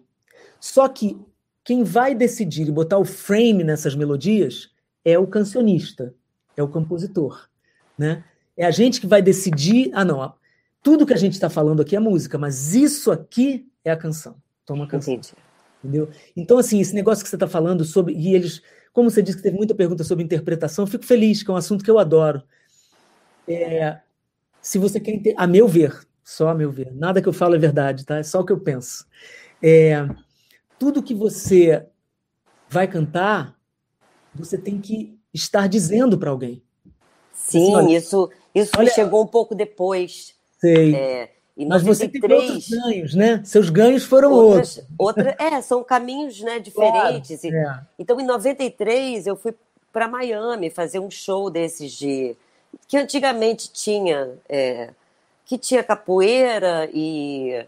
[0.60, 1.20] Só que
[1.64, 4.72] quem vai decidir e botar o frame nessas melodias
[5.04, 6.16] é o cancionista,
[6.58, 7.48] é o compositor,
[7.96, 8.24] né?
[8.58, 10.34] É a gente que vai decidir, ah não,
[10.82, 14.36] tudo que a gente está falando aqui é música, mas isso aqui é a canção.
[14.66, 15.16] Toma a canção.
[15.16, 15.34] Entendi.
[15.84, 16.10] Entendeu?
[16.36, 18.14] Então, assim, esse negócio que você está falando sobre.
[18.14, 21.54] E eles, como você disse que teve muita pergunta sobre interpretação, fico feliz, que é
[21.54, 22.42] um assunto que eu adoro.
[23.48, 24.00] É,
[24.62, 26.92] se você quer entender, a meu ver, só a meu ver.
[26.96, 28.18] Nada que eu falo é verdade, tá?
[28.18, 29.06] É só o que eu penso.
[29.62, 30.08] É,
[30.80, 31.86] tudo que você
[32.68, 33.56] vai cantar,
[34.34, 36.64] você tem que estar dizendo para alguém.
[37.32, 40.34] Sim, assim, olha, isso, isso olha, chegou um pouco depois.
[40.60, 40.96] Sei.
[40.96, 43.42] É, Mas 93, você tem outros ganhos, né?
[43.44, 45.28] Seus ganhos foram outras, outros.
[45.28, 47.42] Outra, é, são caminhos né, diferentes.
[47.42, 47.80] Claro, é.
[48.00, 49.54] Então, em 93, eu fui
[49.92, 52.36] para Miami fazer um show desses de.
[52.88, 54.30] que antigamente tinha.
[54.48, 54.90] É,
[55.46, 57.66] que tinha capoeira e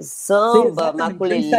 [0.00, 1.50] samba, maculelê.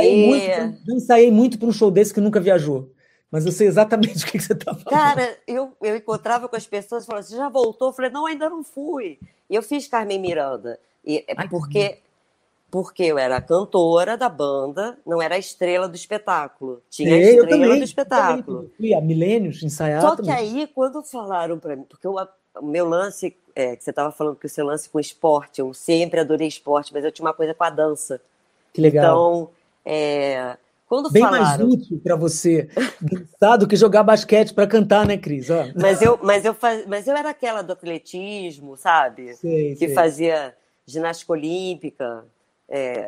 [0.88, 2.90] Eu ensaiei muito para um show desse que nunca viajou.
[3.32, 4.90] Mas eu sei exatamente o que, você está falando.
[4.90, 7.90] Cara, eu, eu encontrava com as pessoas e falava, você já voltou?
[7.90, 9.20] Eu falei, não, ainda não fui.
[9.50, 10.80] E eu fiz Carmen Miranda.
[11.06, 12.00] E, é Ai, porque,
[12.70, 16.82] porque eu era cantora da banda, não era a estrela do espetáculo.
[16.90, 18.72] Tinha a estrela do espetáculo.
[18.80, 20.34] E há milênios ensaiar Só também.
[20.34, 22.18] que aí, quando falaram para mim, porque o
[22.62, 26.20] meu lance é, que você estava falando que o seu lance com esporte, eu sempre
[26.20, 28.22] adorei esporte, mas eu tinha uma coisa com a dança.
[28.74, 29.04] Que legal.
[29.04, 29.50] Então,
[29.84, 30.58] é,
[30.90, 31.46] quando Bem falaram...
[31.46, 32.68] mais útil para você
[33.00, 35.48] dançar do que jogar basquete para cantar, né, Cris?
[35.52, 35.68] Ó.
[35.80, 36.88] Mas eu, mas, eu faz...
[36.88, 39.36] mas eu era aquela do atletismo, sabe?
[39.36, 39.94] Sei, que sei.
[39.94, 40.56] fazia
[40.88, 42.26] ginástica olímpica,
[42.68, 43.08] é,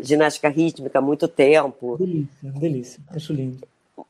[0.00, 1.96] ginástica rítmica há muito tempo.
[1.96, 3.02] Delícia, delícia.
[3.10, 3.64] Acho lindo.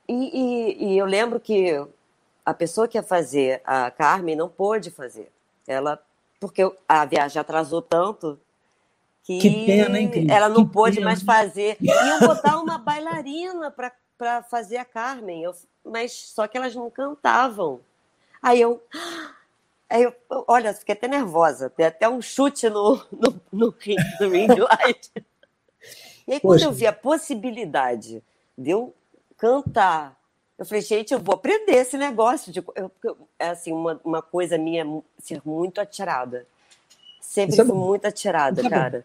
[0.08, 1.78] E, e, e eu lembro que
[2.42, 5.30] a pessoa que ia fazer a Carmen não pôde fazer.
[5.68, 6.00] Ela,
[6.40, 8.38] porque a viagem atrasou tanto
[9.24, 11.06] que, que pena, hein, ela não que pôde pena.
[11.06, 11.76] mais fazer.
[11.80, 13.74] Iam botar uma bailarina
[14.16, 17.80] para fazer a Carmen, eu, mas só que elas não cantavam.
[18.40, 18.80] Aí eu,
[19.90, 20.14] aí eu,
[20.46, 25.10] olha, fiquei até nervosa, tem até um chute no, no, no ring, do ring light.
[26.26, 26.66] E aí, quando Poxa.
[26.66, 28.22] eu vi a possibilidade
[28.56, 28.94] de eu
[29.36, 30.16] cantar
[30.58, 32.52] eu falei, gente, eu vou aprender esse negócio.
[32.52, 32.90] De, eu,
[33.38, 34.86] é assim, uma, uma coisa minha
[35.18, 36.46] ser muito atirada.
[37.20, 39.04] Sempre é fui muito atirada, é cara.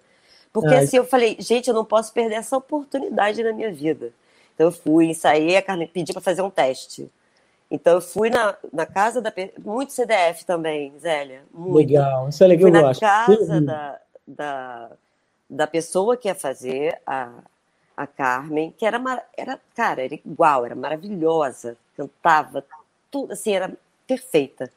[0.52, 4.12] Porque ah, assim, eu falei, gente, eu não posso perder essa oportunidade na minha vida.
[4.54, 7.10] Então eu fui, ensaiei, a Carmen pedi para fazer um teste.
[7.72, 9.32] Então eu fui na, na casa da.
[9.64, 11.43] Muito CDF também, Zélia.
[11.54, 11.76] Muito.
[11.76, 12.72] Legal, isso é legal.
[12.72, 14.91] Fui na casa da, da,
[15.50, 17.32] da pessoa que ia fazer a,
[17.95, 19.00] a Carmen, que era,
[19.38, 22.66] era, cara, era igual, era maravilhosa, cantava,
[23.12, 23.72] tudo assim, era
[24.08, 24.72] perfeita.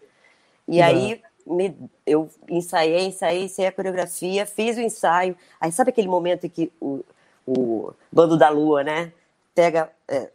[0.69, 0.87] E Não.
[0.87, 1.77] aí me,
[2.07, 5.37] eu ensaiei, ensaiei, ensaiei a coreografia, fiz o ensaio.
[5.61, 7.05] Aí sabe aquele momento em que o,
[7.47, 9.13] o bando da lua, né?
[9.55, 9.91] Pega.
[10.09, 10.31] É,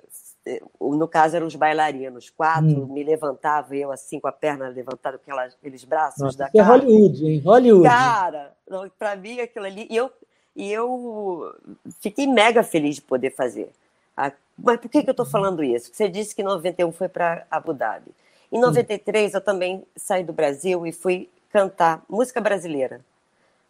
[0.46, 2.94] é no caso eram os bailarinos, quatro, hum.
[2.94, 6.58] me levantava eu assim com a perna levantada, com aqueles braços Nossa, da cara.
[6.58, 7.40] É Hollywood, hein?
[7.40, 7.88] Hollywood.
[7.88, 8.54] Cara,
[8.98, 9.88] para mim aquilo ali.
[9.90, 10.12] E eu,
[10.56, 11.54] e eu
[12.00, 13.70] fiquei mega feliz de poder fazer.
[14.16, 15.92] A, Mas por que, que eu estou falando isso?
[15.94, 18.12] Você disse que em 91 foi para Abu Dhabi.
[18.52, 23.02] Em 93 eu também saí do Brasil e fui cantar música brasileira.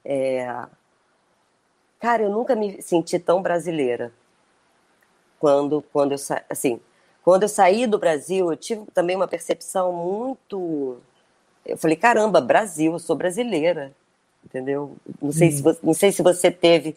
[0.03, 0.65] É...
[1.99, 4.11] Cara, eu nunca me senti tão brasileira
[5.39, 6.43] quando, quando eu sa...
[6.49, 6.79] assim,
[7.23, 10.97] quando eu saí do Brasil, eu tive também uma percepção muito.
[11.65, 13.93] Eu falei, caramba, Brasil, eu sou brasileira,
[14.45, 14.95] entendeu?
[15.21, 16.95] Não sei, se, você, não sei se você teve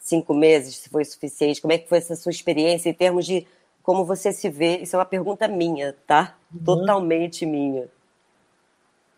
[0.00, 1.60] cinco meses, se foi suficiente.
[1.60, 3.46] Como é que foi essa sua experiência em termos de
[3.82, 4.78] como você se vê?
[4.78, 6.35] Isso é uma pergunta minha, tá?
[6.56, 6.64] Uhum.
[6.64, 7.88] Totalmente minha.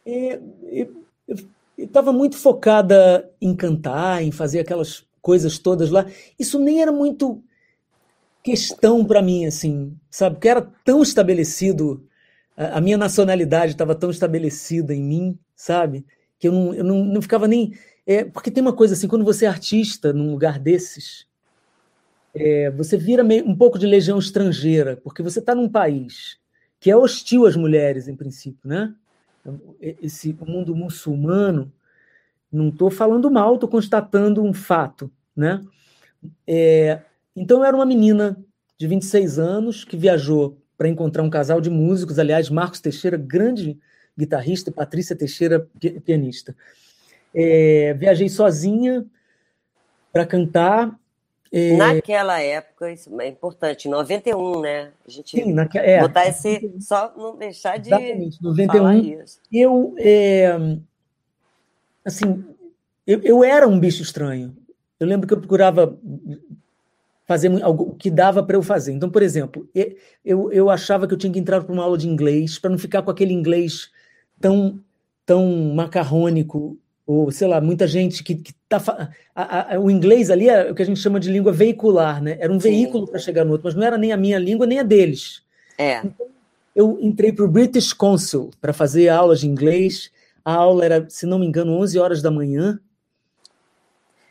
[0.05, 0.95] Eu
[1.76, 6.07] estava muito focada em cantar, em fazer aquelas coisas todas lá.
[6.39, 7.43] Isso nem era muito
[8.43, 10.36] questão para mim, assim, sabe?
[10.36, 12.07] Porque era tão estabelecido,
[12.57, 16.05] a, a minha nacionalidade estava tão estabelecida em mim, sabe?
[16.39, 17.72] Que eu não, eu não, não ficava nem.
[18.07, 21.26] É, porque tem uma coisa assim, quando você é artista num lugar desses,
[22.34, 26.39] é, você vira meio, um pouco de legião estrangeira, porque você está num país
[26.81, 28.95] que é hostil às mulheres, em princípio, né?
[29.81, 31.72] Esse mundo muçulmano,
[32.53, 35.61] não estou falando mal, estou constatando um fato, né?
[36.47, 37.01] É,
[37.35, 38.37] então eu era uma menina
[38.76, 43.79] de 26 anos que viajou para encontrar um casal de músicos, aliás, Marcos Teixeira, grande
[44.16, 45.68] guitarrista, Patrícia Teixeira,
[46.05, 46.57] pianista.
[47.35, 49.05] É, viajei sozinha
[50.12, 50.99] para cantar.
[51.51, 51.76] É...
[51.76, 54.90] Naquela época, isso é importante, 91, né?
[55.07, 55.78] A gente Sim, naque...
[55.78, 56.74] é, botar esse.
[56.80, 57.88] Só não deixar de.
[57.88, 58.78] Exatamente, 91.
[58.78, 59.40] Falar isso.
[59.51, 59.94] Eu.
[59.99, 60.59] É,
[62.05, 62.44] assim,
[63.07, 64.55] eu, eu era um bicho estranho.
[65.01, 65.99] Eu lembro que eu procurava
[67.26, 68.92] fazer o que dava para eu fazer.
[68.92, 69.68] Então, por exemplo,
[70.24, 72.78] eu, eu achava que eu tinha que entrar para uma aula de inglês para não
[72.78, 73.90] ficar com aquele inglês
[74.40, 74.80] tão
[75.26, 76.78] tão macarrônico
[77.09, 80.75] ou sei lá, muita gente que, que tá a, a, o inglês ali é o
[80.75, 82.37] que a gente chama de língua veicular, né?
[82.39, 82.69] Era um Sim.
[82.69, 85.43] veículo para chegar no outro, mas não era nem a minha língua nem a deles.
[85.79, 86.01] É.
[86.01, 86.27] Então,
[86.77, 90.11] eu entrei para o British Council para fazer aulas de inglês.
[90.45, 92.79] A aula era, se não me engano, 11 horas da manhã.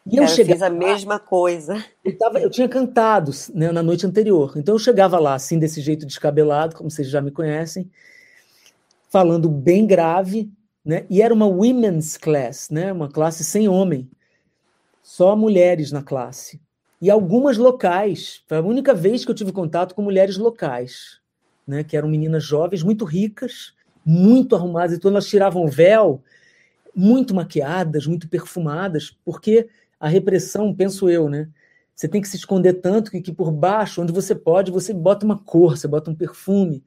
[0.05, 1.83] E eu, eu fiz a lá, mesma coisa.
[2.05, 4.53] Eu, tava, eu tinha cantado né, na noite anterior.
[4.55, 7.89] Então eu chegava lá, assim, desse jeito descabelado, como vocês já me conhecem,
[9.09, 10.51] falando bem grave,
[10.87, 11.05] né?
[11.09, 12.93] E era uma women's class, né?
[12.93, 14.09] Uma classe sem homem.
[15.03, 16.61] Só mulheres na classe.
[17.01, 18.41] E algumas locais.
[18.47, 21.19] Foi a única vez que eu tive contato com mulheres locais,
[21.67, 21.83] né?
[21.83, 23.73] Que eram meninas jovens, muito ricas,
[24.05, 24.95] muito arrumadas.
[24.95, 26.23] Então elas tiravam véu,
[26.95, 29.67] muito maquiadas, muito perfumadas, porque
[29.99, 31.49] a repressão, penso eu, né?
[31.93, 35.25] Você tem que se esconder tanto que, que por baixo, onde você pode, você bota
[35.25, 36.81] uma cor, você bota um perfume.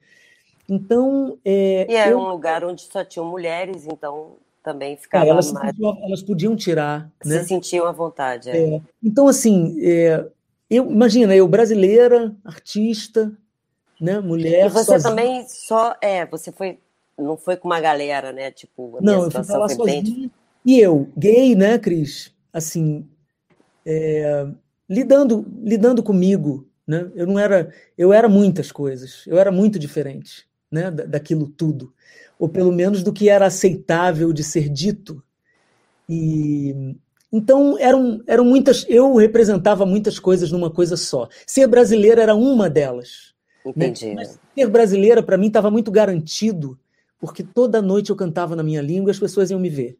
[0.71, 1.39] Então.
[1.45, 2.19] É, e era eu...
[2.19, 5.73] um lugar onde só tinham mulheres, então também ficava é, elas, mais...
[5.73, 7.11] podiam, elas podiam tirar.
[7.23, 7.43] Se né?
[7.45, 8.51] sentiam à vontade.
[8.51, 8.77] É.
[8.77, 8.81] É.
[9.03, 10.25] Então, assim, é,
[10.71, 13.33] eu imagina, eu brasileira, artista,
[14.01, 14.67] né, mulher.
[14.67, 15.11] E você sozinha.
[15.11, 15.97] também só.
[16.01, 16.79] É, você foi.
[17.19, 18.51] Não foi com uma galera, né?
[18.51, 20.31] Tipo, a não, eu fui falar sozinha.
[20.65, 22.33] E eu, gay, né, Cris?
[22.53, 23.07] assim,
[23.85, 24.47] é,
[24.89, 27.11] lidando, lidando comigo, né?
[27.15, 30.91] Eu não era, eu era muitas coisas, eu era muito diferente, né?
[30.91, 31.93] daquilo tudo,
[32.39, 35.23] ou pelo menos do que era aceitável de ser dito.
[36.09, 36.95] E
[37.33, 41.29] então eram, eram muitas, eu representava muitas coisas numa coisa só.
[41.47, 43.35] Ser brasileira era uma delas.
[43.65, 43.73] Né?
[43.87, 44.07] Entendi.
[44.09, 44.15] Né?
[44.17, 46.79] Mas ser brasileira para mim estava muito garantido,
[47.21, 49.97] porque toda noite eu cantava na minha língua e as pessoas iam me ver.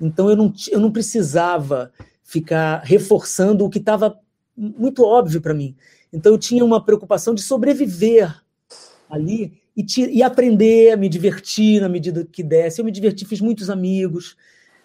[0.00, 1.92] Então eu não, eu não precisava
[2.24, 4.18] ficar reforçando o que estava
[4.56, 5.76] muito óbvio para mim.
[6.12, 8.34] Então eu tinha uma preocupação de sobreviver
[9.08, 9.84] ali e,
[10.18, 12.80] e, aprender a me divertir na medida que desse.
[12.80, 14.36] Eu me diverti, fiz muitos amigos.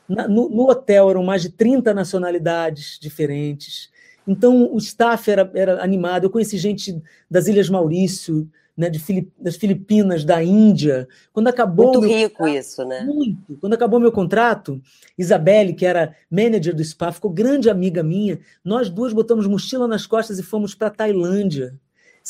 [0.07, 3.89] Na, no, no, hotel eram mais de 30 nacionalidades diferentes.
[4.27, 6.23] Então o staff era, era animado.
[6.23, 11.07] Eu conheci gente das Ilhas Maurício, né, de Filip, das Filipinas, da Índia.
[11.33, 13.01] Quando acabou muito rico contrato, isso, né?
[13.03, 13.57] Muito.
[13.59, 14.81] Quando acabou meu contrato,
[15.17, 18.39] Isabelle, que era manager do spa, ficou grande amiga minha.
[18.63, 21.77] Nós duas botamos mochila nas costas e fomos para Tailândia.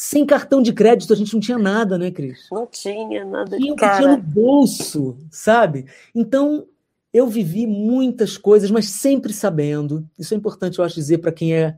[0.01, 2.47] Sem cartão de crédito, a gente não tinha nada, né, Cris?
[2.49, 3.97] Não tinha nada de cara.
[3.97, 5.87] Tinha no bolso, sabe?
[6.15, 6.65] Então,
[7.13, 10.07] eu vivi muitas coisas, mas sempre sabendo.
[10.17, 11.75] Isso é importante, eu acho, dizer para quem é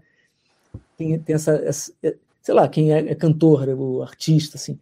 [0.95, 1.91] tem, tem essa, essa,
[2.43, 4.78] sei lá, quem é, é cantor, o artista, assim.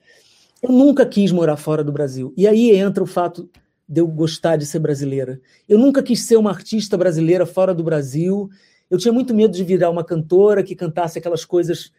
[0.61, 2.33] Eu nunca quis morar fora do Brasil.
[2.35, 3.49] E aí entra o fato
[3.87, 5.39] de eu gostar de ser brasileira.
[5.67, 8.49] Eu nunca quis ser uma artista brasileira fora do Brasil.
[8.91, 11.93] Eu tinha muito medo de virar uma cantora que cantasse aquelas coisas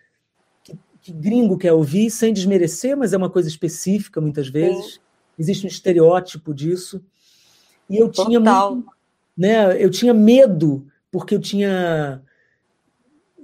[1.02, 4.94] que, gringo quer ouvir, sem desmerecer, mas é uma coisa específica muitas vezes.
[4.94, 5.00] Sim.
[5.38, 7.02] Existe um estereótipo disso.
[7.88, 8.26] E eu Total.
[8.26, 8.86] tinha muito,
[9.36, 12.22] né, eu tinha medo porque eu tinha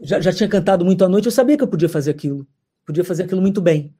[0.01, 2.47] já, já tinha cantado muito à noite, eu sabia que eu podia fazer aquilo.
[2.85, 3.95] podia fazer aquilo muito bem.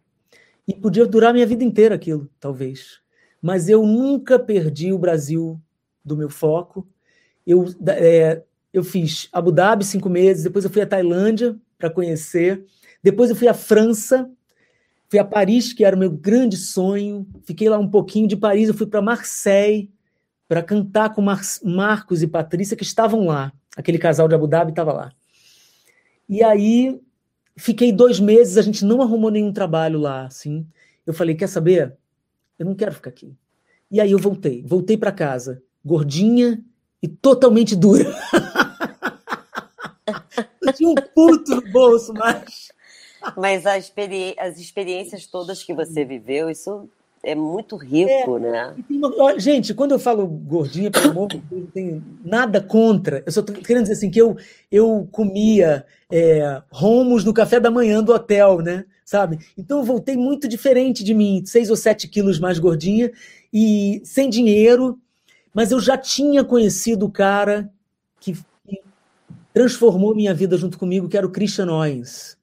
[0.67, 3.01] E podia durar minha vida inteira aquilo, talvez.
[3.41, 5.61] Mas eu nunca perdi o Brasil
[6.05, 6.87] do meu foco.
[7.47, 8.43] Eu, é,
[8.73, 12.65] eu fiz Abu Dhabi cinco meses, depois eu fui à Tailândia para conhecer,
[13.07, 14.29] depois eu fui à França,
[15.09, 18.27] fui a Paris, que era o meu grande sonho, fiquei lá um pouquinho.
[18.27, 19.89] De Paris eu fui para Marseille
[20.49, 23.53] para cantar com Mar Marcos e Patrícia, que estavam lá.
[23.77, 25.13] Aquele casal de Abu Dhabi estava lá.
[26.29, 27.01] E aí
[27.57, 30.67] fiquei dois meses, a gente não arrumou nenhum trabalho lá, assim.
[31.07, 31.97] Eu falei, quer saber?
[32.59, 33.33] Eu não quero ficar aqui.
[33.89, 36.61] E aí eu voltei, voltei para casa, gordinha
[37.01, 38.03] e totalmente dura.
[40.61, 42.75] eu tinha um puto no bolso, mas
[43.37, 46.89] mas experi as experiências todas que você viveu, isso
[47.27, 48.75] é muito rico, é, né?
[48.89, 53.23] Uma, gente, quando eu falo gordinha, pelo amor de Deus, não tem nada contra.
[53.27, 54.37] Eu só tô querendo dizer assim que eu,
[54.71, 58.85] eu comia é, romos no café da manhã do hotel, né?
[59.05, 59.39] Sabe?
[59.59, 63.11] Então eu voltei muito diferente de mim, seis ou sete quilos mais gordinha
[63.53, 64.99] e sem dinheiro,
[65.53, 67.69] mas eu já tinha conhecido o cara
[68.21, 68.35] que,
[68.69, 68.81] que
[69.53, 72.36] transformou minha vida junto comigo, que era o Christian Owens,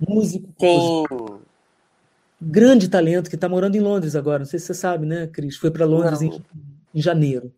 [0.00, 0.48] músico.
[0.60, 1.38] Sim
[2.40, 4.38] grande talento que está morando em Londres agora.
[4.40, 5.56] Não sei se você sabe, né, Cris?
[5.56, 6.42] Foi para Londres em,
[6.94, 7.52] em, janeiro.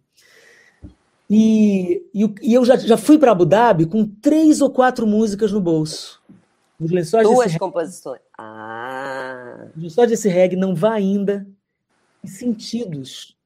[1.29, 5.53] E, e, e, eu já, já fui para Abu Dhabi com três ou quatro músicas
[5.53, 6.21] no bolso.
[6.79, 8.21] Os lençóis Duas composições.
[8.37, 9.67] Ah.
[9.77, 11.47] Os lençóis desse reggae não vá ainda.
[12.25, 13.37] E sentidos.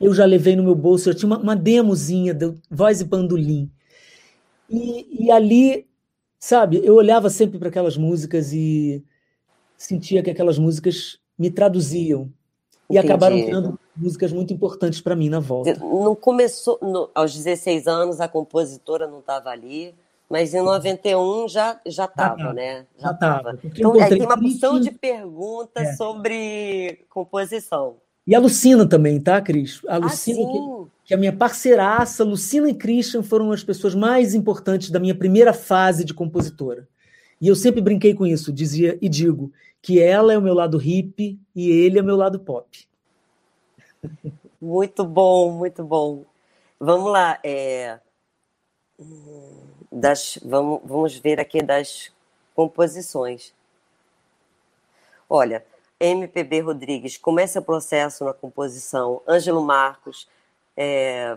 [0.00, 1.08] Eu já levei no meu bolso.
[1.08, 3.70] Eu tinha uma, uma demozinha de voz e bandolim.
[4.70, 5.87] E, e ali,
[6.38, 9.04] sabe, eu olhava sempre para aquelas músicas e
[9.76, 12.30] sentia que aquelas músicas me traduziam.
[12.90, 15.74] E acabaram criando músicas muito importantes para mim na volta.
[15.78, 19.94] Não começou, no, aos 16 anos, a compositora não estava ali,
[20.28, 22.86] mas em 91 já já estava, né?
[22.98, 23.58] Já estava.
[23.62, 25.92] Então, é, tem uma porção de perguntas é.
[25.96, 27.96] sobre composição.
[28.26, 29.80] E a Lucina também, tá, Cris?
[29.86, 34.34] A ah, Lucina, ah, que, a minha parceiraça, Lucina e Christian foram as pessoas mais
[34.34, 36.86] importantes da minha primeira fase de compositora.
[37.40, 39.50] E eu sempre brinquei com isso, dizia e digo
[39.80, 42.86] que ela é o meu lado hippie e ele é o meu lado pop.
[44.60, 46.26] Muito bom, muito bom.
[46.78, 47.38] Vamos lá.
[47.42, 47.98] É...
[49.90, 52.12] Das, vamos, vamos ver aqui das
[52.54, 53.54] composições.
[55.30, 55.64] Olha,
[55.98, 59.22] MPB Rodrigues, começa o processo na composição.
[59.26, 60.28] Ângelo Marcos,
[60.80, 61.36] é,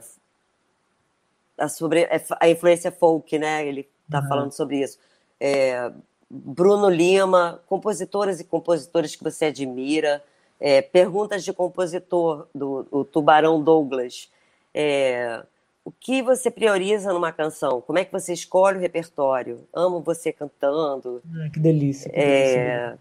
[1.58, 3.66] a, sobre, é, a influência folk, né?
[3.66, 4.28] Ele está uhum.
[4.28, 5.00] falando sobre isso.
[5.40, 5.92] É,
[6.30, 10.24] Bruno Lima, compositoras e compositores que você admira,
[10.60, 14.30] é, perguntas de compositor do, do Tubarão Douglas.
[14.76, 15.44] É,
[15.84, 17.82] o que você prioriza numa canção?
[17.82, 19.68] Como é que você escolhe o repertório?
[19.74, 21.24] Amo você cantando.
[21.34, 22.12] Ah, que delícia.
[22.12, 23.00] Que é, delícia.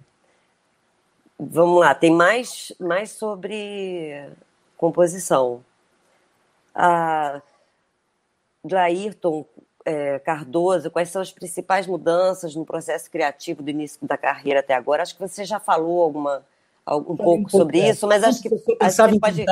[1.39, 4.27] Vamos lá, tem mais, mais sobre
[4.79, 5.63] composição.
[6.75, 7.43] A
[8.65, 9.45] Glairton
[9.85, 14.75] é, Cardoso, quais são as principais mudanças no processo criativo do início da carreira até
[14.75, 15.03] agora?
[15.03, 16.45] Acho que você já falou alguma,
[16.87, 18.49] um pouco sobre isso, mas acho que,
[18.81, 19.45] acho que pode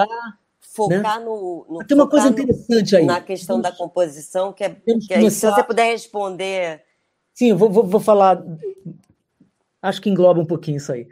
[0.61, 1.25] focar né?
[1.25, 3.05] no, no Tem uma coisa interessante aí.
[3.05, 6.83] Na questão da composição, que é, que é se você puder responder.
[7.35, 8.43] Sim, eu vou, vou, vou, falar.
[9.81, 11.09] Acho que engloba um pouquinho isso aí.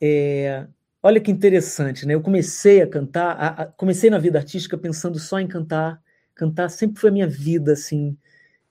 [0.00, 0.66] É,
[1.06, 2.14] olha que interessante, né?
[2.14, 6.02] Eu comecei a cantar, a, a, comecei na vida artística pensando só em cantar.
[6.34, 8.16] Cantar sempre foi a minha vida, assim.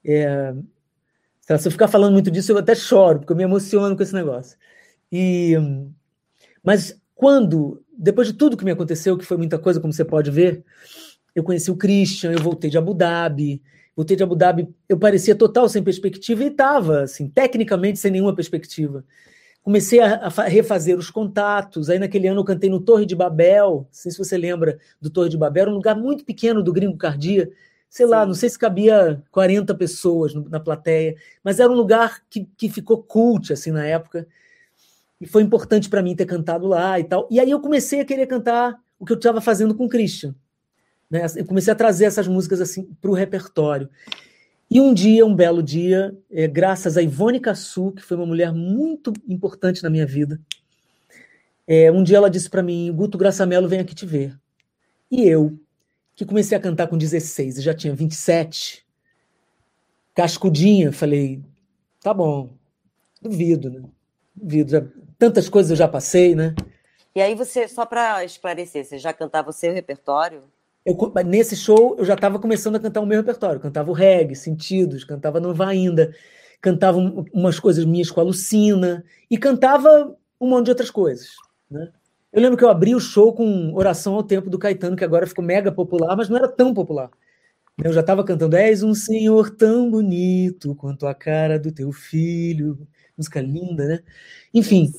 [0.04, 0.54] É,
[1.58, 4.14] se eu ficar falando muito disso, eu até choro, porque eu me emociono com esse
[4.14, 4.58] negócio.
[5.10, 5.56] E,
[6.62, 10.30] mas quando, depois de tudo que me aconteceu, que foi muita coisa, como você pode
[10.30, 10.62] ver,
[11.34, 13.62] eu conheci o Christian, eu voltei de Abu Dhabi,
[13.96, 18.36] voltei de Abu Dhabi, eu parecia total sem perspectiva e estava, assim, tecnicamente sem nenhuma
[18.36, 19.06] perspectiva.
[19.66, 23.88] Comecei a, a, refazer os contatos, aí naquele ano eu cantei no Torre de Babel,
[23.88, 26.95] não sei se você lembra do Torre de Babel, um lugar muito pequeno do Gringo
[26.95, 27.49] Cardia,
[27.89, 28.11] sei Sim.
[28.11, 32.70] lá, não sei se cabia 40 pessoas na plateia, mas era um lugar que, que
[32.70, 34.28] ficou cult, assim, na época.
[35.20, 37.28] E foi importante para mim ter cantado lá e tal.
[37.32, 40.36] E aí eu comecei a querer cantar o que eu estava fazendo com o Christian.
[41.09, 41.26] Né?
[41.38, 43.89] Eu comecei a trazer essas músicas assim para o repertório.
[44.70, 48.51] E um dia, um belo dia, é, graças a Ivone Cassu, que foi uma mulher
[48.51, 50.39] muito importante na minha vida,
[51.68, 54.38] é, um dia ela disse para mim: Guto Graçamelo vem aqui te ver.
[55.09, 55.57] E eu,
[56.16, 58.86] que comecei a cantar com 16 e já tinha 27,
[60.13, 61.43] cascudinha, falei,
[62.01, 62.49] tá bom,
[63.22, 63.84] duvido, né?
[64.36, 64.84] Duvido, já,
[65.18, 66.55] tantas coisas eu já passei, né?
[67.13, 70.43] E aí você, só para esclarecer, você já cantava o seu repertório?
[70.86, 74.36] Eu, nesse show eu já estava começando a cantar o meu repertório, cantava o reggae,
[74.36, 76.14] sentidos, cantava Nova Ainda,
[76.62, 77.00] cantava
[77.34, 81.32] umas coisas minhas com a Lucina, e cantava um monte de outras coisas.
[81.70, 81.92] Né?
[82.32, 85.26] Eu lembro que eu abri o show com Oração ao Tempo do Caetano, que agora
[85.26, 87.10] ficou mega popular, mas não era tão popular.
[87.84, 92.88] Eu já estava cantando És um senhor tão bonito quanto a cara do teu filho.
[93.18, 94.00] Música linda, né?
[94.54, 94.94] Enfim.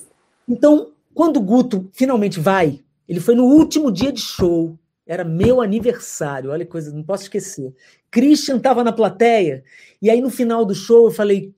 [0.49, 4.79] Então, quando o Guto finalmente vai, ele foi no último dia de show.
[5.07, 7.73] Era meu aniversário, olha que coisa, não posso esquecer.
[8.11, 9.63] Christian estava na plateia,
[10.03, 11.55] e aí no final do show eu falei: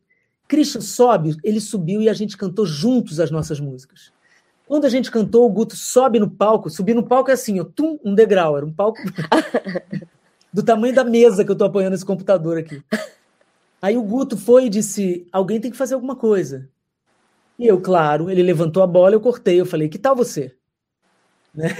[0.49, 1.37] Christian, sobe.
[1.45, 4.11] Ele subiu e a gente cantou juntos as nossas músicas.
[4.67, 6.69] Quando a gente cantou, o Guto sobe no palco.
[6.69, 8.57] Subir no palco é assim, ó, tum, um degrau.
[8.57, 8.99] Era um palco
[10.53, 12.83] do tamanho da mesa que eu estou apoiando esse computador aqui.
[13.81, 16.69] Aí o Guto foi e disse: alguém tem que fazer alguma coisa.
[17.59, 20.55] E eu, claro, ele levantou a bola, eu cortei, eu falei: que tal você?
[21.55, 21.75] Né?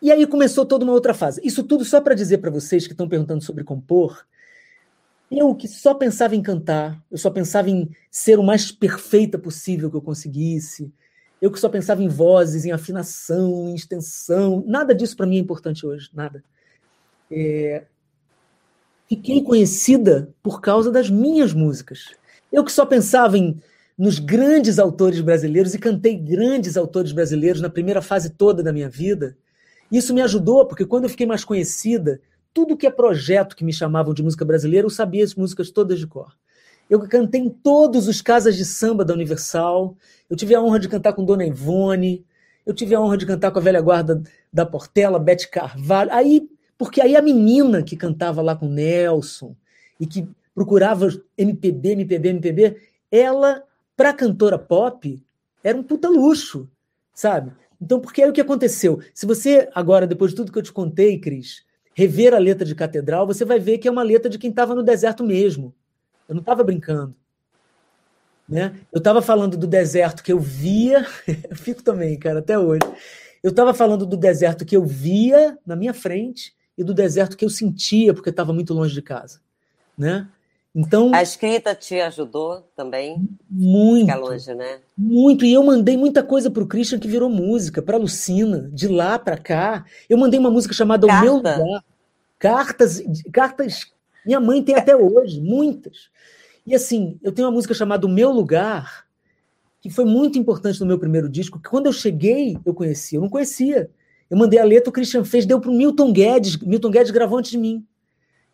[0.00, 1.40] E aí começou toda uma outra fase.
[1.44, 4.26] Isso tudo só para dizer para vocês que estão perguntando sobre compor.
[5.30, 9.90] Eu que só pensava em cantar, eu só pensava em ser o mais perfeita possível
[9.90, 10.92] que eu conseguisse.
[11.40, 14.62] Eu que só pensava em vozes, em afinação, em extensão.
[14.66, 16.42] Nada disso para mim é importante hoje, nada.
[17.30, 17.84] É...
[19.08, 22.14] Fiquei conhecida por causa das minhas músicas.
[22.52, 23.60] Eu que só pensava em
[23.98, 28.88] nos grandes autores brasileiros e cantei grandes autores brasileiros na primeira fase toda da minha
[28.88, 29.36] vida.
[29.90, 32.20] Isso me ajudou, porque quando eu fiquei mais conhecida,
[32.52, 35.98] tudo que é projeto que me chamavam de música brasileira, eu sabia as músicas todas
[35.98, 36.34] de cor.
[36.88, 39.96] Eu cantei em todos os casas de samba da Universal.
[40.30, 42.24] Eu tive a honra de cantar com Dona Ivone.
[42.64, 44.22] Eu tive a honra de cantar com a velha guarda
[44.52, 46.12] da Portela, Bete Carvalho.
[46.12, 49.56] Aí porque aí a menina que cantava lá com Nelson
[49.98, 52.76] e que procurava MPB, MPB, MPB,
[53.10, 53.62] ela,
[53.96, 55.22] para cantora pop,
[55.62, 56.68] era um puta luxo,
[57.14, 57.52] sabe?
[57.80, 59.00] Então, porque aí o que aconteceu?
[59.12, 61.64] Se você, agora, depois de tudo que eu te contei, Cris,
[61.94, 64.74] rever a letra de Catedral, você vai ver que é uma letra de quem estava
[64.74, 65.74] no deserto mesmo.
[66.28, 67.14] Eu não estava brincando.
[68.48, 68.78] Né?
[68.92, 71.06] Eu estava falando do deserto que eu via,
[71.50, 72.82] eu fico também, cara, até hoje.
[73.42, 77.44] Eu estava falando do deserto que eu via na minha frente e do deserto que
[77.44, 79.40] eu sentia porque estava muito longe de casa,
[79.96, 80.28] né?
[80.78, 83.26] Então a escrita te ajudou também.
[83.48, 84.14] Muito.
[84.14, 84.80] Longe, né?
[84.96, 85.42] Muito.
[85.46, 89.18] E eu mandei muita coisa para o Christian que virou música, para Lucina, de lá
[89.18, 89.86] para cá.
[90.06, 91.22] Eu mandei uma música chamada Carta.
[91.22, 91.84] O Meu Lugar.
[92.38, 93.02] Cartas,
[93.32, 93.90] cartas.
[94.26, 96.10] Minha mãe tem até hoje, muitas.
[96.66, 99.06] E assim, eu tenho uma música chamada O Meu Lugar,
[99.80, 103.16] que foi muito importante no meu primeiro disco, que quando eu cheguei, eu conhecia.
[103.16, 103.88] Eu não conhecia.
[104.28, 106.58] Eu mandei a letra, o Christian fez, deu para o Milton Guedes.
[106.58, 107.86] Milton Guedes gravou antes de mim.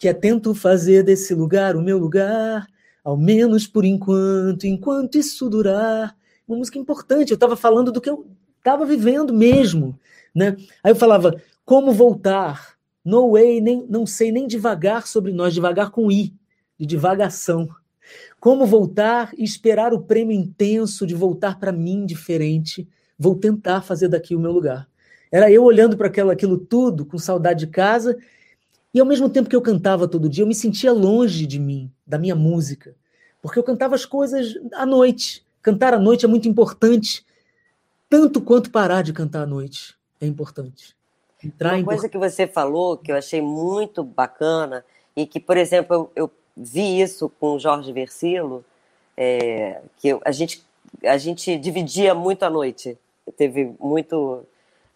[0.03, 2.67] Que tento fazer desse lugar o meu lugar,
[3.05, 6.17] ao menos por enquanto, enquanto isso durar.
[6.45, 7.31] Uma música importante.
[7.31, 8.27] Eu estava falando do que eu
[8.59, 9.97] estava vivendo mesmo.
[10.35, 10.57] Né?
[10.83, 12.77] Aí eu falava, como voltar?
[13.05, 16.35] No way, nem, não sei nem devagar sobre nós, devagar com I,
[16.77, 17.69] de divagação.
[18.41, 22.89] Como voltar e esperar o prêmio intenso de voltar para mim diferente?
[23.17, 24.89] Vou tentar fazer daqui o meu lugar.
[25.31, 28.19] Era eu olhando para aquilo tudo, com saudade de casa,
[28.95, 31.90] e ao mesmo tempo que eu cantava todo dia, eu me sentia longe de mim,
[32.07, 32.95] da minha música,
[33.40, 35.45] porque eu cantava as coisas à noite.
[35.62, 37.24] Cantar à noite é muito importante,
[38.09, 40.97] tanto quanto parar de cantar à noite é importante.
[41.43, 44.84] Entrar Uma coisa que você falou que eu achei muito bacana
[45.16, 48.64] e que, por exemplo, eu, eu vi isso com o Jorge Versilo,
[49.16, 50.64] é, que eu, a gente
[51.05, 52.99] a gente dividia muito a noite.
[53.36, 54.45] Teve muito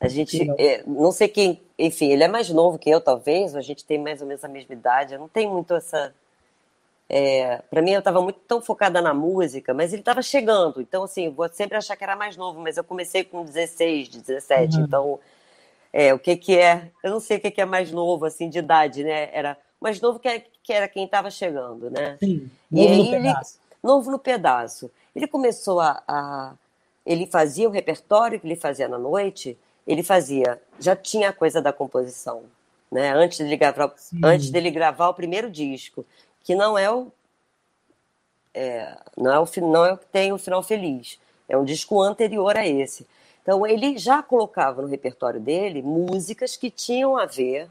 [0.00, 3.62] a gente, é, não sei quem, enfim, ele é mais novo que eu, talvez, a
[3.62, 6.14] gente tem mais ou menos a mesma idade, eu não tenho muito essa.
[7.08, 11.04] É, para mim, eu estava muito tão focada na música, mas ele estava chegando, então,
[11.04, 14.84] assim, vou sempre achar que era mais novo, mas eu comecei com 16, 17, uhum.
[14.84, 15.20] então,
[15.92, 18.50] é, o que que é, eu não sei o que que é mais novo, assim,
[18.50, 19.30] de idade, né?
[19.32, 22.18] Era mais novo que, que era quem estava chegando, né?
[22.18, 23.58] Sim, novo e no ele, pedaço.
[23.82, 24.90] Novo no pedaço.
[25.14, 26.54] Ele começou a, a
[27.06, 29.56] ele fazia o repertório que ele fazia na noite,
[29.86, 32.44] ele fazia, já tinha a coisa da composição,
[32.90, 33.12] né?
[33.12, 36.04] Antes dele gravar, antes dele gravar o primeiro disco,
[36.42, 37.12] que não é o
[38.54, 41.18] é, não é o não é o que tem o final feliz,
[41.48, 43.06] é um disco anterior a esse.
[43.42, 47.68] Então ele já colocava no repertório dele músicas que tinham a ver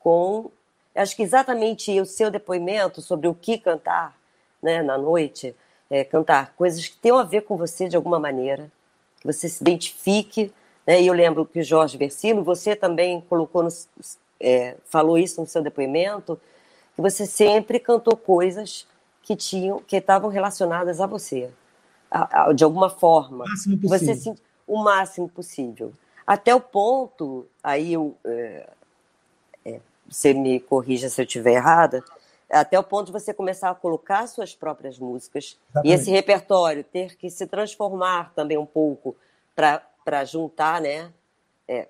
[0.00, 0.50] com,
[0.94, 4.16] acho que exatamente o seu depoimento sobre o que cantar,
[4.62, 5.54] né, na noite,
[5.90, 8.70] é, cantar coisas que tenham a ver com você de alguma maneira,
[9.20, 10.50] que você se identifique
[10.86, 11.00] né?
[11.00, 13.68] E eu lembro que o Jorge Versilo, você também colocou, no,
[14.40, 16.40] é, falou isso no seu depoimento,
[16.94, 18.86] que você sempre cantou coisas
[19.22, 21.50] que tinham, que estavam relacionadas a você,
[22.10, 23.44] a, a, de alguma forma.
[23.44, 24.14] O máximo possível.
[24.14, 24.34] Você,
[24.66, 25.92] o máximo possível.
[26.26, 28.70] Até o ponto, aí eu, é,
[29.64, 32.02] é, você me corrija se eu estiver errada,
[32.50, 35.90] até o ponto de você começar a colocar suas próprias músicas Exatamente.
[35.90, 39.16] e esse repertório ter que se transformar também um pouco
[39.56, 39.82] para
[40.24, 41.10] juntar, né?
[41.66, 41.88] É,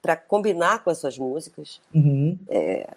[0.00, 1.80] para combinar com as suas músicas.
[1.94, 2.38] Uhum.
[2.48, 2.88] É,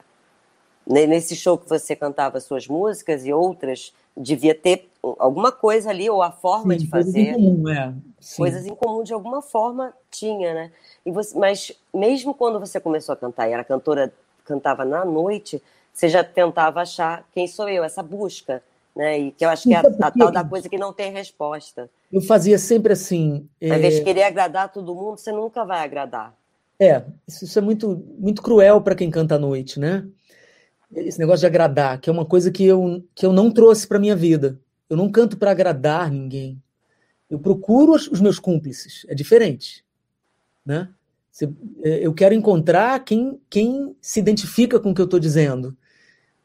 [0.87, 6.21] nesse show que você cantava suas músicas e outras, devia ter alguma coisa ali, ou
[6.21, 7.11] a forma Sim, de fazer.
[7.13, 7.93] Coisas em comum, é.
[8.37, 10.71] Coisas em comum, de alguma forma, tinha, né?
[11.05, 14.13] E você, mas mesmo quando você começou a cantar e era cantora,
[14.45, 15.61] cantava na noite,
[15.93, 18.63] você já tentava achar quem sou eu, essa busca,
[18.95, 19.19] né?
[19.19, 21.89] E que eu acho que é a, a tal da coisa que não tem resposta.
[22.11, 23.47] Eu fazia sempre assim.
[23.61, 26.33] Ao invés de é querer agradar todo mundo, você nunca vai agradar.
[26.79, 30.05] É, isso é muito, muito cruel para quem canta à noite, né?
[30.93, 33.99] Esse negócio de agradar, que é uma coisa que eu, que eu não trouxe para
[33.99, 34.59] minha vida.
[34.89, 36.61] Eu não canto para agradar ninguém.
[37.29, 39.05] Eu procuro os meus cúmplices.
[39.07, 39.85] É diferente,
[40.65, 40.89] né?
[41.81, 45.77] É, eu quero encontrar quem, quem se identifica com o que eu estou dizendo.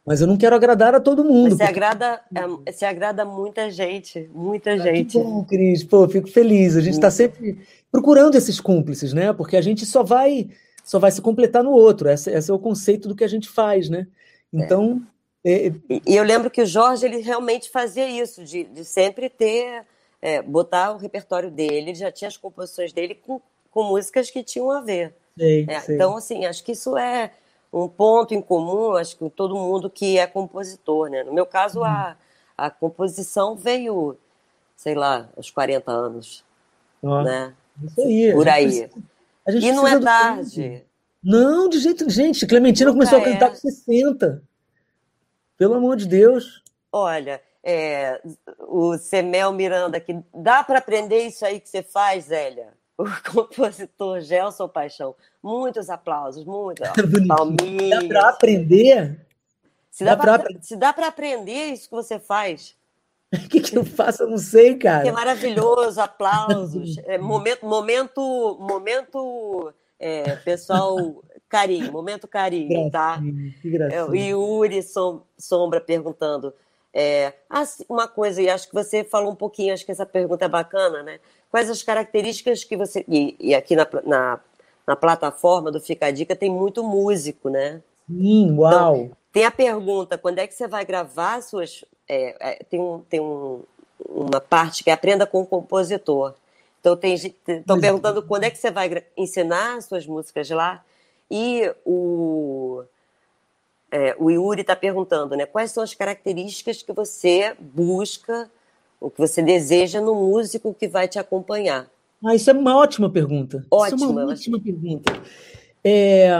[0.06, 1.50] Mas eu não quero agradar a todo mundo.
[1.50, 1.72] Você, porque...
[1.72, 5.18] agrada, é, você agrada muita gente, muita ah, gente.
[5.18, 5.82] Que bom, Cris.
[5.82, 6.76] Pô, fico feliz.
[6.76, 7.58] A gente está sempre
[7.90, 9.32] procurando esses cúmplices, né?
[9.32, 10.48] Porque a gente só vai
[10.84, 12.08] só vai se completar no outro.
[12.08, 14.06] Esse, esse é o conceito do que a gente faz, né?
[14.52, 15.02] Então.
[15.44, 15.66] É.
[15.66, 15.72] É...
[16.06, 19.84] E eu lembro que o Jorge ele realmente fazia isso, de, de sempre ter,
[20.22, 23.40] é, botar o repertório dele, ele já tinha as composições dele com,
[23.70, 25.14] com músicas que tinham a ver.
[25.36, 25.94] Sei, é, sei.
[25.96, 27.32] Então, assim, acho que isso é
[27.72, 31.22] um ponto em comum, acho que todo mundo que é compositor, né?
[31.24, 32.14] No meu caso, a, uhum.
[32.56, 34.16] a composição veio,
[34.76, 36.44] sei lá, aos 40 anos,
[37.02, 37.54] ah, né?
[37.84, 38.32] Isso aí.
[38.32, 38.90] Por aí.
[39.44, 40.62] Precisa, e não é tarde.
[40.62, 40.86] Tempo.
[41.22, 43.50] Não, de jeito Gente, Clementina Nunca começou a cantar é.
[43.50, 44.42] com 60.
[45.58, 46.62] Pelo amor de Deus.
[46.92, 48.20] Olha, é,
[48.60, 52.68] o Semel Miranda aqui, dá para aprender isso aí que você faz, Zélia?
[52.98, 55.14] o compositor Gelson Paixão.
[55.42, 56.88] Muitos aplausos, muitos.
[57.28, 58.08] Palminhas.
[58.08, 59.26] Dá para aprender?
[59.90, 60.14] Se dá,
[60.78, 62.74] dá para aprender isso que você faz.
[63.32, 64.22] O que, que eu faço?
[64.22, 65.02] Eu não sei, cara.
[65.02, 66.96] Que é maravilhoso, aplausos.
[67.04, 73.20] É, momento, momento, momento, é, pessoal, carinho, momento carinho, tá?
[73.60, 74.00] Que gracinha.
[74.00, 74.80] É, Yuri
[75.38, 76.54] Sombra perguntando.
[76.98, 77.34] É,
[77.90, 81.02] uma coisa, e acho que você falou um pouquinho, acho que essa pergunta é bacana,
[81.02, 81.20] né?
[81.50, 83.04] Quais as características que você.
[83.08, 84.40] E, e aqui na, na,
[84.86, 87.82] na, plataforma do Fica a Dica tem muito músico, né?
[88.08, 88.96] Sim, uau!
[88.96, 91.84] Então, tem a pergunta: quando é que você vai gravar suas.
[92.08, 93.62] É, é, tem um, tem um,
[94.08, 96.34] uma parte que é aprenda com o compositor.
[96.80, 100.84] Então, estão perguntando quando é que você vai ensinar suas músicas lá.
[101.28, 102.84] E o,
[103.90, 108.48] é, o Yuri está perguntando né, quais são as características que você busca
[109.00, 111.88] o que você deseja no músico que vai te acompanhar?
[112.24, 113.64] Ah, isso é uma ótima pergunta.
[113.70, 115.12] Ótima, isso é uma ótima pergunta.
[115.84, 116.30] É...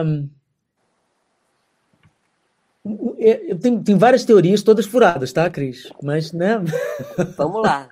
[3.19, 5.91] é tem, tem várias teorias, todas furadas, tá, Cris?
[6.03, 6.59] Mas, né?
[7.37, 7.91] Vamos lá.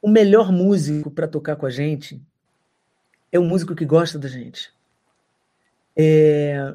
[0.00, 2.20] o melhor músico para tocar com a gente
[3.30, 4.70] é o músico que gosta da gente.
[5.96, 6.74] É...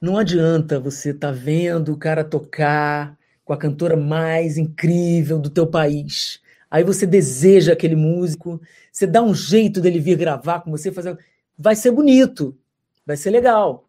[0.00, 3.17] Não adianta você estar tá vendo o cara tocar
[3.48, 6.38] com a cantora mais incrível do teu país.
[6.70, 8.60] Aí você deseja aquele músico,
[8.92, 11.18] você dá um jeito dele vir gravar com você, fazer,
[11.56, 12.54] vai ser bonito,
[13.06, 13.88] vai ser legal.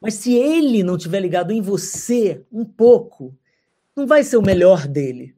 [0.00, 3.36] Mas se ele não tiver ligado em você um pouco,
[3.94, 5.34] não vai ser o melhor dele.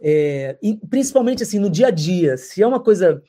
[0.00, 3.22] É, e principalmente assim no dia a dia, se é uma coisa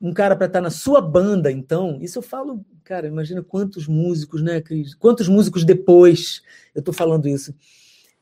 [0.00, 3.86] um cara para estar tá na sua banda, então, isso eu falo, cara, imagina quantos
[3.86, 4.96] músicos, né, Cris?
[4.96, 6.42] Quantos músicos depois
[6.74, 7.54] eu estou falando isso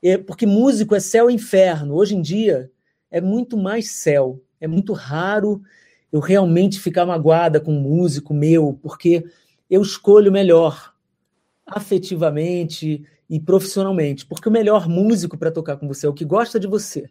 [0.02, 1.94] é, porque músico é céu e inferno.
[1.94, 2.70] Hoje em dia
[3.10, 4.42] é muito mais céu.
[4.60, 5.62] É muito raro
[6.10, 9.24] eu realmente ficar magoada com um músico meu, porque
[9.70, 10.92] eu escolho melhor
[11.64, 16.60] afetivamente e profissionalmente, porque o melhor músico para tocar com você é o que gosta
[16.60, 17.08] de você.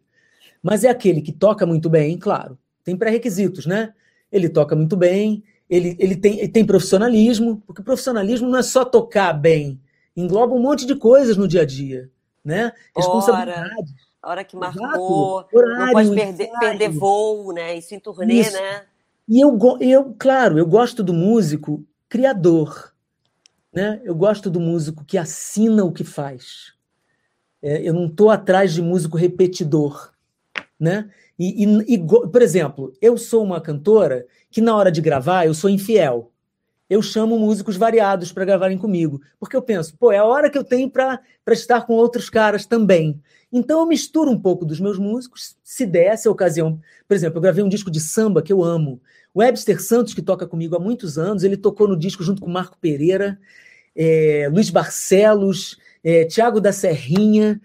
[0.62, 2.60] Mas é aquele que toca muito bem, claro.
[2.84, 3.94] Tem pré-requisitos, né?
[4.32, 8.86] Ele toca muito bem, ele, ele, tem, ele tem profissionalismo, porque profissionalismo não é só
[8.86, 9.80] tocar bem,
[10.16, 12.12] engloba um monte de coisas no dia a dia
[12.44, 12.72] né?
[12.96, 13.94] Responsabilidade.
[14.22, 17.76] A hora que marcou, Horário, não pode perder, perder voo, né?
[17.76, 18.54] Isso em turnê, Isso.
[18.54, 18.84] né?
[19.28, 22.94] E eu, eu, claro, eu gosto do músico criador,
[23.74, 24.00] né?
[24.04, 26.74] Eu gosto do músico que assina o que faz.
[27.64, 30.12] É, eu não estou atrás de músico repetidor,
[30.80, 31.10] né?
[31.39, 35.54] E, e, e, por exemplo, eu sou uma cantora que na hora de gravar eu
[35.54, 36.30] sou infiel
[36.92, 39.22] eu chamo músicos variados para gravarem comigo.
[39.39, 41.22] Porque eu penso, pô, é a hora que eu tenho para
[41.52, 43.18] estar com outros caras também.
[43.50, 46.82] Então eu misturo um pouco dos meus músicos, se der essa ocasião.
[47.08, 49.00] Por exemplo, eu gravei um disco de samba que eu amo.
[49.34, 52.50] O Webster Santos, que toca comigo há muitos anos, ele tocou no disco junto com
[52.50, 53.39] Marco Pereira,
[53.96, 57.62] é, Luiz Barcelos é, Tiago da Serrinha.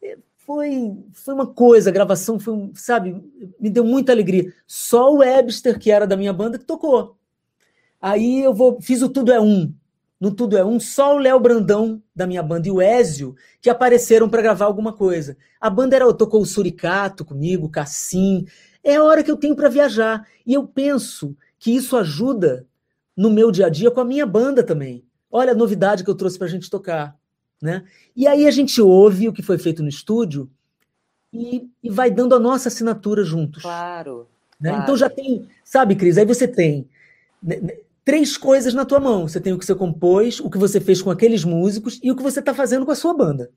[0.00, 3.20] É, foi, foi uma coisa, a gravação foi, sabe,
[3.58, 4.54] me deu muita alegria.
[4.68, 7.16] Só o Webster, que era da minha banda, que tocou.
[8.02, 9.72] Aí eu vou, fiz o Tudo é Um.
[10.20, 13.70] No Tudo é Um, só o Léo Brandão, da minha banda, e o Ézio, que
[13.70, 15.36] apareceram para gravar alguma coisa.
[15.60, 18.44] A banda era, tocou o Suricato comigo, o Cassim.
[18.82, 20.26] É a hora que eu tenho para viajar.
[20.44, 22.66] E eu penso que isso ajuda
[23.16, 25.04] no meu dia a dia com a minha banda também.
[25.30, 27.16] Olha a novidade que eu trouxe para a gente tocar.
[27.60, 27.84] Né?
[28.16, 30.50] E aí a gente ouve o que foi feito no estúdio
[31.32, 33.62] e, e vai dando a nossa assinatura juntos.
[33.62, 34.26] Claro,
[34.60, 34.70] né?
[34.70, 34.82] claro.
[34.82, 36.18] Então já tem, sabe, Cris?
[36.18, 36.88] Aí você tem
[37.42, 39.28] né, né, três coisas na tua mão.
[39.28, 42.16] Você tem o que você compôs, o que você fez com aqueles músicos e o
[42.16, 43.50] que você está fazendo com a sua banda.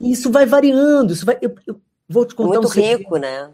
[0.00, 1.12] E isso vai variando.
[1.12, 2.98] Isso vai, eu, eu vou te contar Muito um segredo.
[2.98, 3.50] rico, né?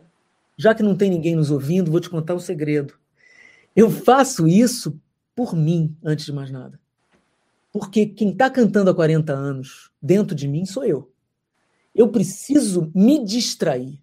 [0.57, 2.95] Já que não tem ninguém nos ouvindo, vou te contar um segredo.
[3.77, 4.99] Eu faço isso
[5.37, 6.81] por mim, antes de mais nada.
[7.73, 11.13] Porque quem está cantando há 40 anos dentro de mim sou eu.
[11.95, 14.01] Eu preciso me distrair.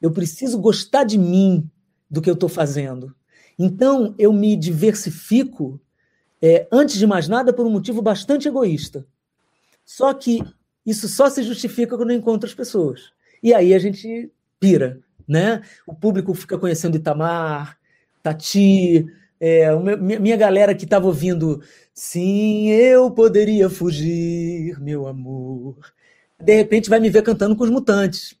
[0.00, 1.68] Eu preciso gostar de mim,
[2.10, 3.14] do que eu estou fazendo.
[3.58, 5.80] Então, eu me diversifico,
[6.40, 9.06] é, antes de mais nada, por um motivo bastante egoísta.
[9.84, 10.42] Só que
[10.86, 13.10] isso só se justifica quando eu encontro as pessoas.
[13.42, 14.30] E aí a gente
[14.60, 15.62] pira, né?
[15.86, 17.78] O público fica conhecendo Itamar,
[18.22, 19.06] Tati,
[19.40, 21.62] é, minha galera que estava ouvindo
[22.00, 25.76] Sim, eu poderia fugir, meu amor.
[26.40, 28.37] De repente vai me ver cantando com os mutantes.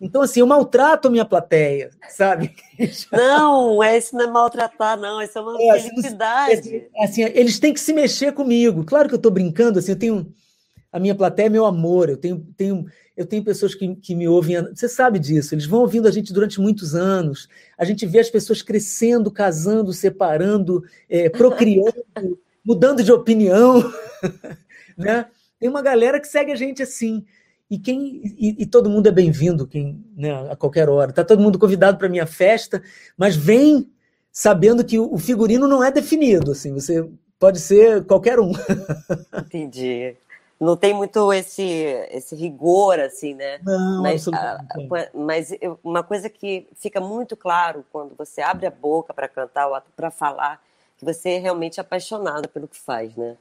[0.00, 2.54] Então, assim, eu maltrato a minha plateia, sabe?
[3.10, 6.88] Não, esse não é maltratar, não, isso é uma é, assim, felicidade.
[6.94, 8.84] É, assim, eles têm que se mexer comigo.
[8.84, 10.34] Claro que eu estou brincando, assim, eu tenho.
[10.92, 12.86] A minha plateia é meu amor, eu tenho, tenho,
[13.16, 14.60] eu tenho pessoas que, que me ouvem.
[14.74, 17.48] Você sabe disso, eles vão ouvindo a gente durante muitos anos.
[17.78, 22.04] A gente vê as pessoas crescendo, casando, separando, é, procriando,
[22.64, 23.92] mudando de opinião.
[24.98, 25.26] né?
[25.58, 27.24] Tem uma galera que segue a gente assim.
[27.70, 31.10] E, quem, e, e todo mundo é bem-vindo quem né, a qualquer hora.
[31.10, 32.82] Está todo mundo convidado para minha festa,
[33.16, 33.90] mas vem
[34.30, 36.52] sabendo que o figurino não é definido.
[36.52, 37.08] Assim, você
[37.38, 38.52] pode ser qualquer um.
[39.38, 40.16] Entendi.
[40.60, 41.62] Não tem muito esse,
[42.10, 43.58] esse rigor, assim, né?
[43.62, 44.58] Não, mas, a,
[45.12, 49.68] mas eu, uma coisa que fica muito claro quando você abre a boca para cantar
[49.68, 50.62] ou para falar,
[50.96, 53.36] que você é realmente apaixonada pelo que faz, né?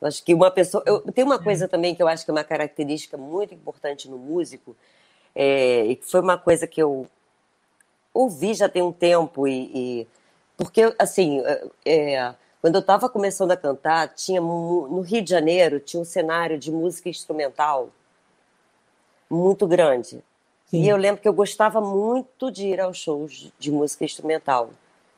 [0.00, 0.82] Eu acho que uma pessoa.
[0.86, 4.18] Eu, tem uma coisa também que eu acho que é uma característica muito importante no
[4.18, 4.76] músico,
[5.34, 7.06] é, e que foi uma coisa que eu
[8.12, 10.08] ouvi já tem um tempo, e, e
[10.56, 12.34] porque, assim, é, é
[12.64, 16.72] quando eu estava começando a cantar, tinha no Rio de Janeiro tinha um cenário de
[16.72, 17.90] música instrumental
[19.28, 20.22] muito grande.
[20.70, 20.82] Sim.
[20.82, 24.70] E eu lembro que eu gostava muito de ir aos shows de música instrumental.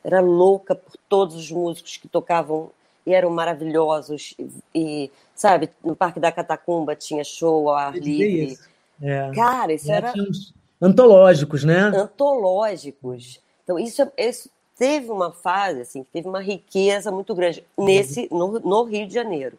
[0.03, 2.73] Era louca por todos os músicos que tocavam
[3.07, 4.35] e eram maravilhosos.
[4.75, 8.53] E, sabe, no Parque da Catacumba tinha show ao ar livre.
[8.53, 8.69] Isso.
[9.01, 9.31] É.
[9.35, 10.13] Cara, isso era.
[10.83, 11.83] Antológicos, né?
[11.83, 13.41] Antológicos.
[13.63, 18.59] Então, isso, isso teve uma fase, assim, que teve uma riqueza muito grande nesse, no,
[18.61, 19.59] no Rio de Janeiro.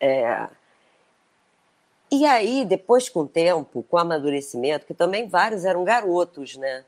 [0.00, 0.48] É...
[2.10, 6.84] E aí, depois, com o tempo, com o amadurecimento, que também vários eram garotos, né?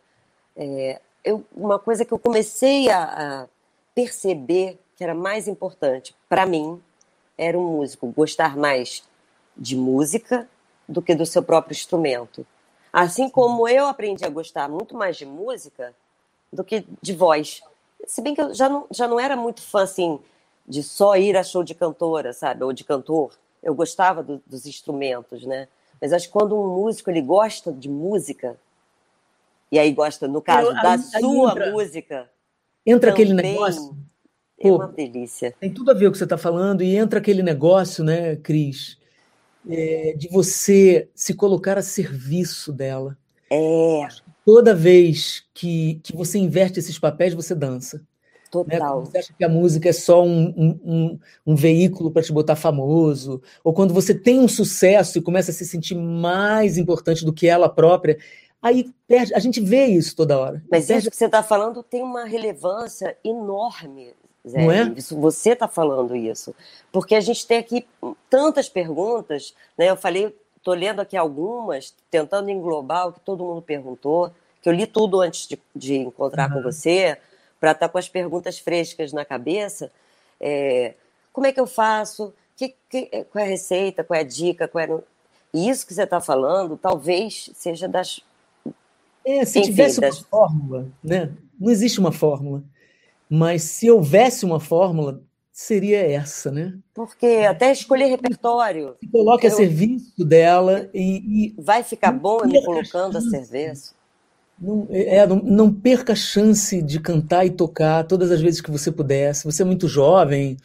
[0.57, 1.01] É...
[1.22, 3.46] Eu, uma coisa que eu comecei a, a
[3.94, 6.78] perceber que era mais importante para mim
[7.38, 9.03] era um músico gostar mais
[9.57, 10.46] de música
[10.86, 12.46] do que do seu próprio instrumento.
[12.92, 15.94] Assim como eu aprendi a gostar muito mais de música
[16.53, 17.62] do que de voz.
[18.07, 20.20] Se bem que eu já não, já não era muito fã assim
[20.68, 23.32] de só ir a show de cantora, sabe, ou de cantor.
[23.62, 25.66] Eu gostava do, dos instrumentos, né?
[25.98, 28.55] Mas acho que quando um músico ele gosta de música
[29.72, 32.30] e aí gosta, no caso, eu, da sua entra, música,
[32.84, 34.09] entra também, aquele negócio
[34.61, 35.54] é Pô, uma delícia.
[35.58, 38.36] Tem tudo a ver com o que você está falando, e entra aquele negócio, né,
[38.36, 38.98] Cris,
[39.68, 43.16] é, de você se colocar a serviço dela.
[43.50, 44.06] É.
[44.44, 47.96] Toda vez que, que você inverte esses papéis, você dança.
[47.96, 48.04] Né?
[48.50, 49.00] Total.
[49.00, 49.06] Né?
[49.06, 52.56] Você acha que a música é só um, um, um, um veículo para te botar
[52.56, 57.32] famoso, ou quando você tem um sucesso e começa a se sentir mais importante do
[57.32, 58.18] que ela própria,
[58.61, 60.62] aí perde, a gente vê isso toda hora.
[60.70, 61.00] Mas perde...
[61.00, 64.12] isso que você está falando tem uma relevância enorme
[64.49, 64.93] Zé, não é?
[64.97, 66.55] Isso, você está falando isso.
[66.91, 67.86] Porque a gente tem aqui
[68.28, 69.91] tantas perguntas, né?
[69.91, 74.32] Eu falei, estou lendo aqui algumas, tentando englobar o que todo mundo perguntou,
[74.62, 76.57] que eu li tudo antes de, de encontrar uhum.
[76.57, 77.18] com você,
[77.59, 79.93] para estar tá com as perguntas frescas na cabeça.
[80.41, 80.95] É,
[81.32, 82.32] como é que eu faço?
[82.57, 84.03] Que, que, qual é a receita?
[84.03, 84.66] Qual é a dica?
[84.66, 84.88] Qual é...
[85.53, 88.20] E isso que você está falando, talvez seja das.
[89.24, 90.20] É, se Enfim, tivesse das...
[90.20, 91.30] uma fórmula, né?
[91.59, 92.62] Não existe uma fórmula.
[93.30, 95.22] Mas se houvesse uma fórmula,
[95.52, 96.74] seria essa, né?
[96.92, 98.96] Porque até escolher repertório.
[98.98, 99.52] Se coloca eu...
[99.52, 103.94] a serviço dela e, e vai ficar bom me colocando a serviço.
[104.60, 108.70] Não, é, não, não, perca a chance de cantar e tocar todas as vezes que
[108.70, 109.34] você puder.
[109.34, 110.56] Se você é muito jovem,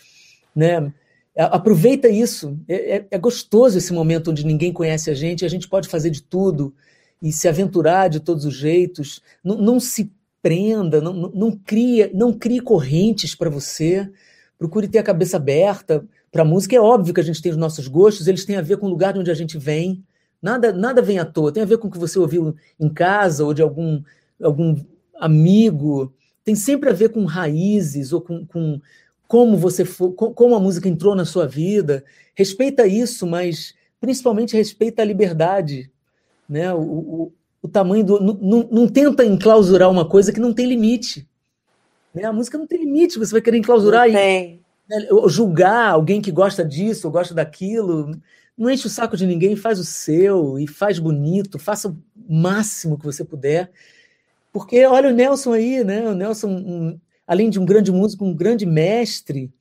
[0.55, 0.91] né?
[1.37, 2.57] Aproveita isso.
[2.67, 6.09] É, é, é gostoso esse momento onde ninguém conhece a gente, a gente pode fazer
[6.09, 6.73] de tudo
[7.21, 9.21] e se aventurar de todos os jeitos.
[9.43, 10.11] Não, não se
[10.45, 14.07] prenda, não, não, não, cria, não crie correntes para você.
[14.59, 16.75] Procure ter a cabeça aberta para a música.
[16.75, 18.89] É óbvio que a gente tem os nossos gostos, eles têm a ver com o
[18.89, 20.03] lugar de onde a gente vem.
[20.39, 21.51] Nada, nada vem à toa.
[21.51, 24.03] Tem a ver com o que você ouviu em casa ou de algum,
[24.39, 24.75] algum
[25.15, 26.13] amigo.
[26.43, 28.79] Tem sempre a ver com raízes ou com, com
[29.27, 32.05] como você for, como a música entrou na sua vida.
[32.35, 35.89] Respeita isso, mas principalmente respeita a liberdade,
[36.47, 36.71] né?
[36.71, 37.33] O, o,
[37.65, 41.27] o tamanho do não, não, tenta enclausurar uma coisa que não tem limite.
[42.13, 42.23] Né?
[42.23, 43.17] A música não tem limite.
[43.17, 44.59] Você vai querer enclausurar e né,
[45.27, 48.11] julgar alguém que gosta disso ou gosta daquilo.
[48.55, 51.97] Não enche o saco de ninguém, faz o seu e faz bonito, faça o
[52.29, 53.71] máximo que você puder.
[54.53, 56.07] Porque olha o Nelson aí, né?
[56.07, 59.51] O Nelson um, além de um grande músico, um grande mestre,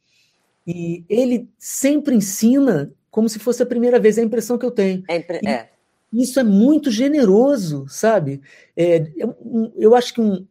[0.66, 4.70] e ele sempre ensina como se fosse a primeira vez, é a impressão que eu
[4.70, 5.04] tenho.
[5.08, 5.16] É,
[5.48, 5.68] é.
[6.14, 8.40] Isso é muito generoso, sabe?
[8.76, 9.12] É, é
[9.76, 10.46] eu acho que um,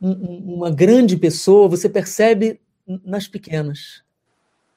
[0.00, 2.60] um, uma grande pessoa você percebe
[3.04, 4.02] nas pequenas,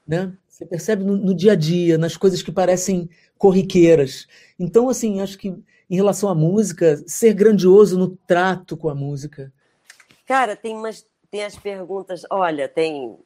[0.08, 0.34] né?
[0.48, 4.28] Você percebe no, no dia a dia, nas coisas que parecem corriqueiras.
[4.60, 9.52] Então, assim, acho que em relação à música, ser grandioso no trato com a música.
[10.26, 12.24] Cara, tem umas tem as perguntas.
[12.30, 13.18] Olha, tem,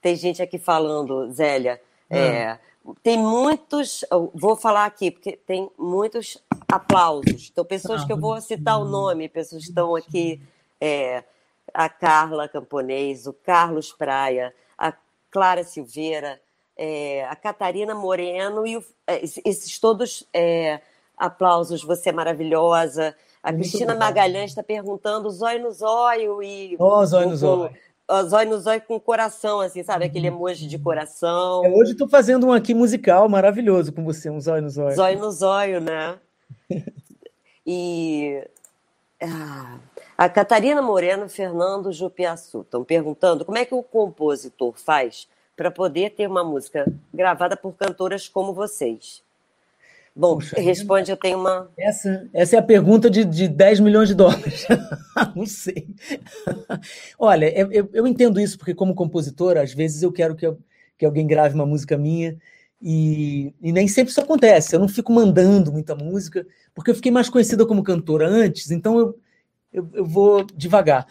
[0.00, 1.80] tem gente aqui falando, Zélia.
[2.10, 2.18] É.
[2.18, 2.58] É,
[3.02, 4.04] tem muitos.
[4.34, 6.36] Vou falar aqui, porque tem muitos
[6.74, 7.50] aplausos.
[7.50, 10.40] Então, pessoas que eu vou citar o nome, pessoas que estão aqui.
[10.80, 11.24] É,
[11.74, 14.92] a Carla Camponês, o Carlos Praia, a
[15.30, 16.40] Clara Silveira,
[16.76, 20.80] é, a Catarina Moreno e o, é, esses todos é,
[21.16, 21.82] aplausos.
[21.82, 23.14] Você é maravilhosa.
[23.42, 26.76] A Muito Cristina Magalhães está perguntando zóio no zóio e.
[26.78, 27.76] Oh, zóio no zóio.
[28.28, 30.04] Zóio no zóio com coração, assim, sabe?
[30.04, 31.64] Aquele emoji de coração.
[31.64, 34.94] É, hoje estou fazendo um aqui musical maravilhoso com você, um zóio no zóio.
[34.94, 36.18] Zóio no zóio, né?
[37.66, 38.42] E.
[39.22, 39.78] Ah,
[40.16, 46.10] a Catarina Moreno Fernando Jupiaçu estão perguntando como é que o compositor faz para poder
[46.10, 49.22] ter uma música gravada por cantoras como vocês.
[50.16, 51.68] Bom, Puxa, responde, eu tenho uma.
[51.76, 54.64] Essa, essa é a pergunta de, de 10 milhões de dólares.
[55.34, 55.88] não sei.
[57.18, 60.56] Olha, eu, eu, entendo isso, porque como compositor, às vezes eu quero que, eu,
[60.96, 62.36] que alguém grave uma música minha,
[62.86, 64.76] e, e, nem sempre isso acontece.
[64.76, 68.98] Eu não fico mandando muita música, porque eu fiquei mais conhecida como cantora antes, então
[68.98, 69.18] eu,
[69.72, 71.06] eu, eu vou devagar.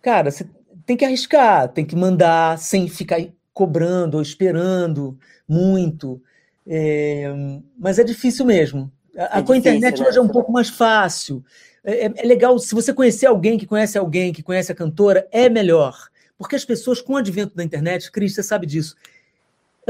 [0.00, 0.48] Cara, você
[0.86, 3.20] tem que arriscar, tem que mandar sem ficar
[3.52, 6.22] cobrando ou esperando muito.
[6.66, 7.30] É,
[7.78, 8.90] mas é difícil mesmo.
[9.14, 10.08] É com a internet né?
[10.08, 11.44] hoje é um pouco mais fácil.
[11.84, 15.28] É, é, é, legal, se você conhecer alguém que conhece alguém que conhece a cantora,
[15.30, 16.08] é melhor.
[16.38, 18.96] Porque as pessoas, com o advento da internet, Cris, você sabe disso,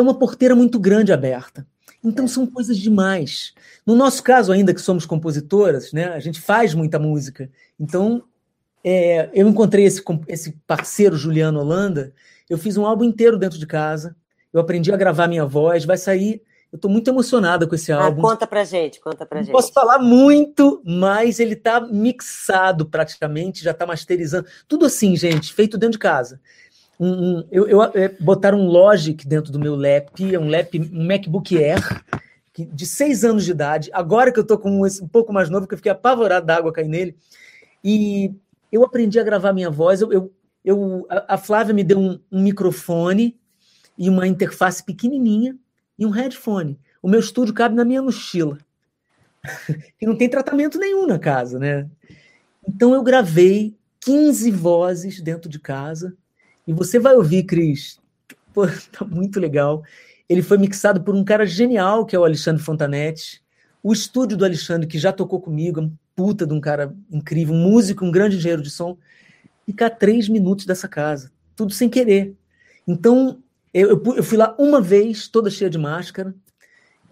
[0.01, 1.67] é uma porteira muito grande aberta.
[2.03, 3.53] Então são coisas demais.
[3.87, 7.51] No nosso caso, ainda que somos compositoras, né, a gente faz muita música.
[7.79, 8.25] Então,
[8.83, 12.13] é, eu encontrei esse, esse parceiro, Juliano Holanda,
[12.49, 14.17] eu fiz um álbum inteiro dentro de casa,
[14.53, 16.43] eu aprendi a gravar minha voz, vai sair
[16.73, 18.21] eu estou muito emocionada com esse ah, álbum.
[18.21, 19.51] Ah, conta pra gente, conta pra gente.
[19.51, 24.47] Posso falar muito, mas ele está mixado praticamente, já está masterizando.
[24.69, 26.41] Tudo assim, gente, feito dentro de casa.
[27.01, 30.79] Um, um, eu, eu é, botaram um Logic dentro do meu lap, é um lap,
[30.79, 32.05] um MacBook Air,
[32.53, 33.91] que, de seis anos de idade.
[33.95, 36.73] Agora que eu estou com um pouco mais novo, que eu fiquei apavorado da água
[36.73, 37.17] cair nele.
[37.83, 38.35] E
[38.71, 40.03] eu aprendi a gravar minha voz.
[40.03, 40.33] Eu, eu,
[40.63, 43.35] eu a, a Flávia me deu um, um microfone
[43.97, 45.57] e uma interface pequenininha
[45.99, 46.79] e um headphone.
[47.03, 48.59] O meu estúdio cabe na minha mochila.
[49.99, 51.89] e não tem tratamento nenhum na casa, né?
[52.69, 56.15] Então eu gravei 15 vozes dentro de casa.
[56.71, 57.99] E você vai ouvir, Cris.
[58.55, 58.65] Pô,
[58.97, 59.83] tá muito legal.
[60.29, 63.43] Ele foi mixado por um cara genial, que é o Alexandre Fontanetti.
[63.83, 67.57] O estúdio do Alexandre, que já tocou comigo, é um puta de um cara incrível,
[67.57, 68.97] um músico, um grande engenheiro de som.
[69.67, 71.33] Fica a três minutos dessa casa.
[71.57, 72.37] Tudo sem querer.
[72.87, 73.43] Então,
[73.75, 76.33] eu, eu, eu, fui lá uma vez, toda cheia de máscara.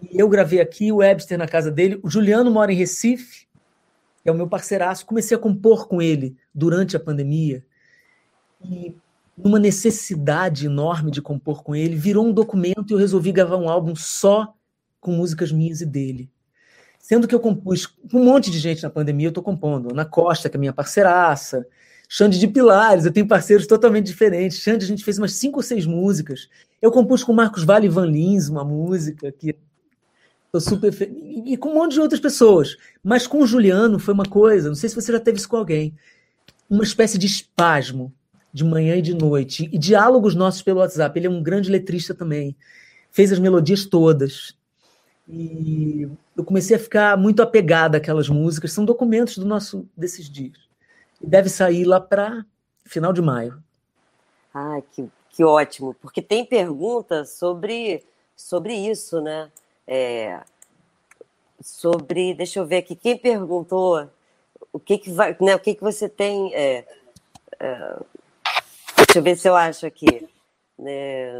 [0.09, 1.99] E eu gravei aqui, o Webster na casa dele.
[2.01, 3.45] O Juliano mora em Recife,
[4.23, 5.05] é o meu parceiraço.
[5.05, 7.61] Comecei a compor com ele durante a pandemia.
[8.63, 8.95] E
[9.43, 13.69] numa necessidade enorme de compor com ele, virou um documento e eu resolvi gravar um
[13.69, 14.53] álbum só
[14.99, 16.29] com músicas minhas e dele.
[16.99, 19.91] Sendo que eu compus com um monte de gente na pandemia, eu estou compondo.
[19.91, 21.65] Ana Costa, que é minha parceiraça,
[22.07, 24.59] Xande de Pilares, eu tenho parceiros totalmente diferentes.
[24.59, 26.49] Xande, a gente fez umas cinco ou seis músicas.
[26.81, 29.55] Eu compus com Marcos Vale e Van Lins uma música que
[30.51, 31.05] Tô super fe...
[31.45, 32.75] E com um monte de outras pessoas.
[33.03, 35.57] Mas com o Juliano foi uma coisa, não sei se você já teve isso com
[35.57, 35.95] alguém,
[36.69, 38.13] uma espécie de espasmo
[38.53, 39.69] de manhã e de noite.
[39.71, 41.17] E diálogos nossos pelo WhatsApp.
[41.17, 42.55] Ele é um grande letrista também.
[43.11, 44.57] Fez as melodias todas.
[45.27, 48.71] E eu comecei a ficar muito apegada àquelas músicas.
[48.71, 50.57] São documentos do nosso desses dias.
[51.21, 52.45] E deve sair lá para
[52.85, 53.61] final de maio.
[54.53, 55.95] Ah, que, que ótimo.
[56.01, 58.03] Porque tem perguntas sobre,
[58.35, 59.49] sobre isso, né?
[59.89, 60.39] é,
[61.59, 64.07] sobre, deixa eu ver aqui, quem perguntou
[64.71, 66.85] o que que vai, né, o que que você tem, é,
[67.59, 67.99] é,
[69.09, 70.29] deixa eu ver se eu acho aqui,
[70.77, 71.33] né,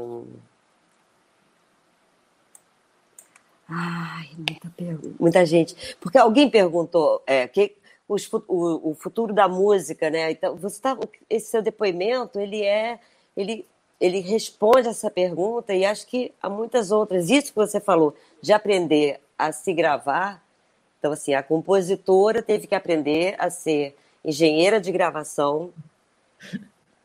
[3.72, 4.74] Ai, muita,
[5.20, 5.96] muita gente.
[5.98, 7.76] Porque alguém perguntou é, que
[8.08, 10.32] os, o, o, futuro da música, né?
[10.32, 10.98] Então, você tá,
[11.30, 13.00] esse seu depoimento, ele é,
[13.38, 13.68] ele
[14.02, 17.30] ele responde essa pergunta e acho que há muitas outras.
[17.30, 20.44] Isso que você falou, de aprender a se gravar.
[20.98, 23.96] Então, assim, a compositora teve que aprender a ser
[24.26, 25.72] engenheira de gravação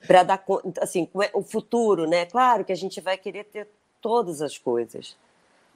[0.06, 0.44] para dar
[0.80, 2.26] assim é o futuro, né?
[2.26, 3.68] Claro que a gente vai querer ter
[4.00, 5.16] todas as coisas,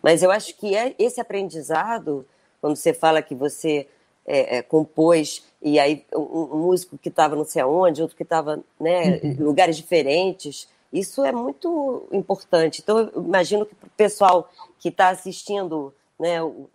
[0.03, 2.27] mas eu acho que é esse aprendizado,
[2.61, 3.89] quando você fala que você
[4.27, 8.23] é, é, compôs e aí um, um músico que estava não sei aonde, outro que
[8.23, 9.31] estava né, uhum.
[9.31, 12.81] em lugares diferentes, isso é muito importante.
[12.83, 16.69] Então, eu imagino que para o pessoal que está assistindo né, o,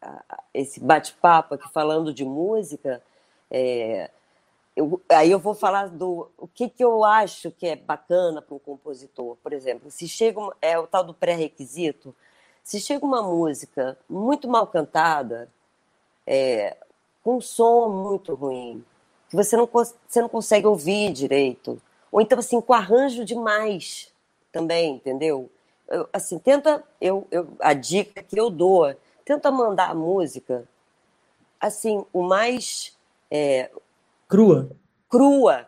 [0.00, 3.02] a, esse bate-papo aqui falando de música,
[3.50, 4.10] é,
[4.78, 8.54] eu, aí eu vou falar do o que, que eu acho que é bacana para
[8.54, 9.36] um compositor.
[9.42, 12.14] Por exemplo, se chega é o tal do pré-requisito,
[12.62, 15.50] se chega uma música muito mal cantada,
[16.24, 16.76] é,
[17.24, 18.84] com um som muito ruim,
[19.28, 24.12] que você não, você não consegue ouvir direito, ou então, assim, com arranjo demais
[24.52, 25.50] também, entendeu?
[25.88, 30.68] Eu, assim, tenta, eu, eu, a dica que eu dou, tenta mandar a música,
[31.60, 32.96] assim, o mais...
[33.28, 33.70] É,
[34.28, 34.70] crua.
[35.08, 35.66] Crua.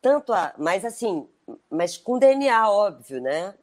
[0.00, 0.54] Tanto a...
[0.56, 1.26] Mas, assim,
[1.70, 3.54] mas com DNA, óbvio, né?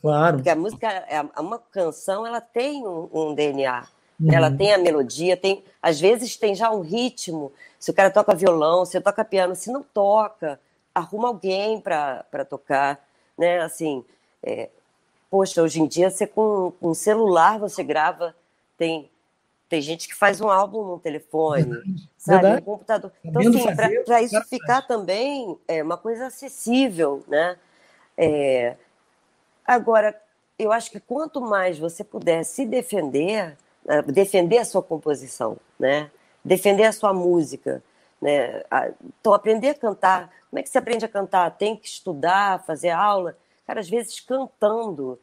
[0.00, 0.36] Claro.
[0.36, 3.86] Porque a música, é, uma canção, ela tem um, um DNA.
[4.20, 4.32] Uhum.
[4.32, 7.52] Ela tem a melodia, tem, às vezes tem já um ritmo.
[7.78, 10.60] Se o cara toca violão, se toca piano, se não toca,
[10.94, 13.02] arruma alguém para tocar,
[13.36, 13.60] né?
[13.60, 14.04] Assim,
[14.42, 14.68] é,
[15.30, 18.34] poxa, hoje em dia você com um celular você grava,
[18.76, 19.10] tem
[19.74, 22.08] tem gente que faz um álbum no telefone, Verdade.
[22.16, 22.60] sabe, Verdade.
[22.60, 23.12] no computador.
[23.24, 27.56] Então, assim, para isso ficar também é uma coisa acessível, né?
[28.16, 28.76] É,
[29.66, 30.14] agora,
[30.56, 36.08] eu acho que quanto mais você puder se defender, né, defender a sua composição, né?
[36.44, 37.82] Defender a sua música,
[38.22, 38.62] né?
[39.20, 41.50] Então, aprender a cantar como é que se aprende a cantar?
[41.50, 43.36] Tem que estudar, fazer aula?
[43.66, 45.18] Cara, às vezes cantando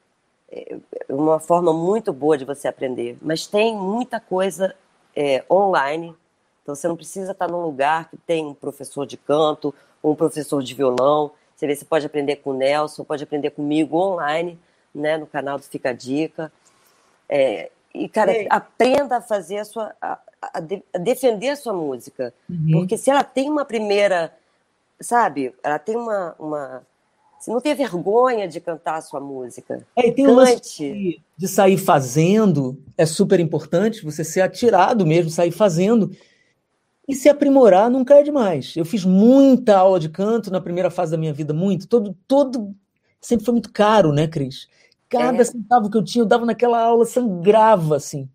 [1.09, 4.75] uma forma muito boa de você aprender, mas tem muita coisa
[5.15, 6.15] é, online,
[6.61, 9.73] então você não precisa estar num lugar que tem um professor de canto,
[10.03, 11.31] um professor de violão.
[11.55, 14.59] Você vê, você pode aprender com o Nelson, pode aprender comigo online,
[14.93, 16.51] né, no canal do Fica a Dica.
[17.27, 18.47] É, e, cara, é.
[18.49, 19.95] aprenda a fazer a sua.
[20.01, 20.57] A, a,
[20.93, 22.33] a defender a sua música.
[22.49, 22.71] Uhum.
[22.71, 24.33] Porque se ela tem uma primeira
[25.01, 25.53] sabe?
[25.63, 26.83] Ela tem uma, uma
[27.41, 29.85] você não tem vergonha de cantar a sua música.
[29.95, 35.05] É, e tem um lance de, de, sair fazendo, é super importante, você ser atirado
[35.07, 36.11] mesmo, sair fazendo.
[37.07, 38.75] E se aprimorar nunca é demais.
[38.77, 41.87] Eu fiz muita aula de canto na primeira fase da minha vida, muito.
[41.87, 42.75] Todo, todo
[43.19, 44.67] sempre foi muito caro, né, Cris?
[45.09, 45.43] Cada é.
[45.43, 48.29] centavo que eu tinha, eu dava naquela aula, sangrava, assim.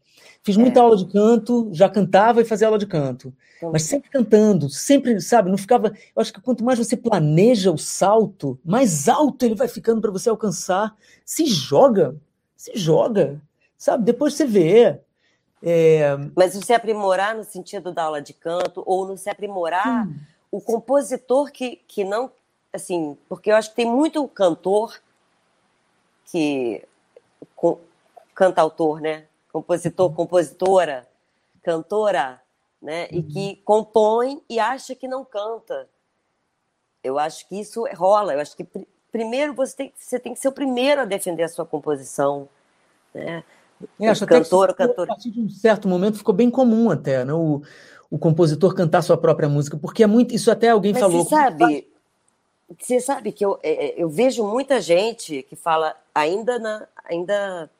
[0.46, 0.82] Fiz muita é.
[0.84, 3.34] aula de canto, já cantava e fazia aula de canto.
[3.56, 5.88] Então, mas sempre cantando, sempre, sabe, não ficava.
[5.88, 10.12] Eu acho que quanto mais você planeja o salto, mais alto ele vai ficando para
[10.12, 10.94] você alcançar.
[11.24, 12.14] Se joga,
[12.56, 13.42] se joga,
[13.76, 14.04] sabe?
[14.04, 15.00] Depois você vê.
[15.60, 16.16] É...
[16.36, 20.14] Mas se aprimorar no sentido da aula de canto, ou no se aprimorar, hum.
[20.52, 22.30] o compositor que, que não.
[22.72, 24.96] Assim, porque eu acho que tem muito cantor
[26.26, 26.84] que.
[27.56, 27.80] Com,
[28.32, 29.24] cantautor, né?
[29.56, 31.08] Compositor, compositora,
[31.62, 32.40] cantora,
[32.80, 33.08] né?
[33.10, 33.56] E que uhum.
[33.64, 35.88] compõe e acha que não canta.
[37.02, 38.34] Eu acho que isso rola.
[38.34, 41.42] Eu acho que pr primeiro você tem, você tem que ser o primeiro a defender
[41.42, 42.46] a sua composição,
[43.14, 43.42] né?
[43.98, 45.04] É, acho cantor, até que cantor.
[45.04, 47.32] A partir de um certo momento ficou bem comum até, né?
[47.32, 47.62] O,
[48.10, 50.34] o compositor cantar sua própria música, porque é muito.
[50.34, 51.24] Isso até alguém Mas falou.
[51.24, 51.88] Você sabe,
[52.78, 57.70] você sabe que eu, é, é, eu vejo muita gente que fala ainda na, ainda.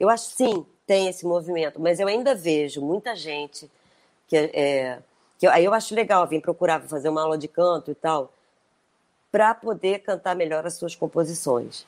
[0.00, 3.70] Eu acho sim tem esse movimento, mas eu ainda vejo muita gente
[4.28, 4.98] que é,
[5.38, 8.32] que eu, aí eu acho legal vir procurar fazer uma aula de canto e tal,
[9.30, 11.86] para poder cantar melhor as suas composições.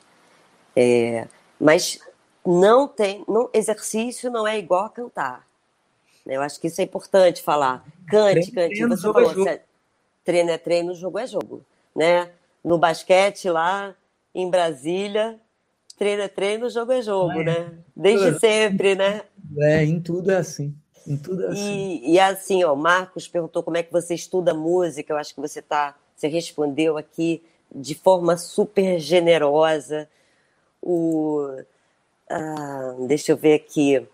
[0.75, 1.27] É,
[1.59, 1.99] mas
[2.45, 5.47] não tem, não, exercício não é igual a cantar.
[6.25, 7.83] Eu acho que isso é importante falar.
[8.07, 8.75] Cante, cante.
[8.75, 9.59] Treino, você falou, é jogo.
[10.23, 11.65] treino é treino, jogo é jogo.
[11.95, 12.31] Né?
[12.63, 13.95] No basquete lá
[14.33, 15.39] em Brasília,
[15.99, 17.43] treino é treino, jogo é jogo, é.
[17.43, 17.73] né?
[17.93, 19.23] Desde sempre, né?
[19.57, 20.73] É, em tudo é assim.
[21.05, 22.01] Em tudo é assim.
[22.03, 25.11] E, e assim, ó, Marcos perguntou como é que você estuda música.
[25.11, 27.43] Eu acho que você tá, você respondeu aqui
[27.75, 30.09] de forma super generosa.
[30.81, 31.49] O,
[32.29, 34.07] ah, deixa eu ver aqui.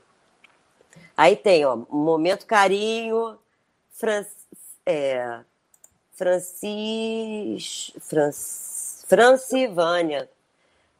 [1.16, 3.38] Aí tem, ó, momento carinho,
[3.92, 4.26] Fran,
[4.86, 5.40] é,
[6.14, 8.36] Francis, Franc,
[9.08, 10.28] Francivânia.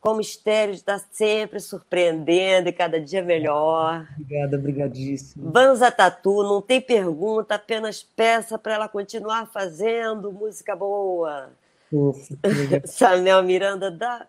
[0.06, 4.08] Como Estéreo está sempre surpreendendo e cada dia melhor.
[4.20, 5.50] Obrigada, brigadíssimo.
[5.50, 11.50] Banza Tatu, não tem pergunta, apenas peça para ela continuar fazendo música boa.
[11.92, 12.36] Ufa,
[12.86, 14.28] Samuel Miranda dá,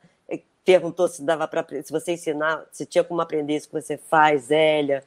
[0.65, 4.45] perguntou se dava para se você ensinar, se tinha como aprender isso que você faz,
[4.45, 5.05] Zélia.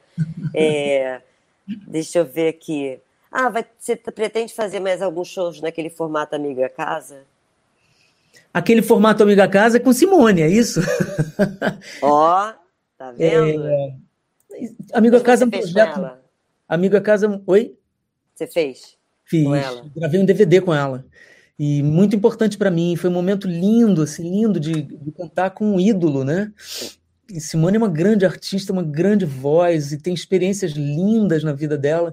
[0.54, 1.20] É,
[1.84, 3.00] deixa eu ver aqui.
[3.28, 7.24] Ah, vai, você pretende fazer mais alguns shows naquele formato Amiga Casa?
[8.52, 10.80] Aquele formato Amiga Casa é com Simone, é isso?
[12.02, 12.54] Ó, oh,
[12.98, 13.66] tá vendo?
[13.66, 13.94] É...
[14.92, 16.10] Amiga Casa é um projeto.
[16.68, 17.40] Amiga Casa.
[17.46, 17.76] Oi?
[18.34, 18.96] Você fez?
[19.24, 19.46] Fiz.
[19.94, 21.06] Gravei um DVD com ela.
[21.56, 22.96] E muito importante para mim.
[22.96, 26.52] Foi um momento lindo, assim, lindo de, de cantar com um ídolo, né?
[27.32, 31.78] E Simone é uma grande artista, uma grande voz e tem experiências lindas na vida
[31.78, 32.12] dela.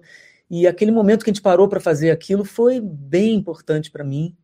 [0.50, 4.36] E aquele momento que a gente parou para fazer aquilo foi bem importante para mim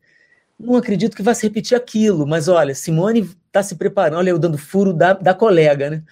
[0.64, 4.40] não acredito que vai se repetir aquilo, mas olha, Simone está se preparando, olha eu
[4.40, 6.04] dando furo da, da colega, né?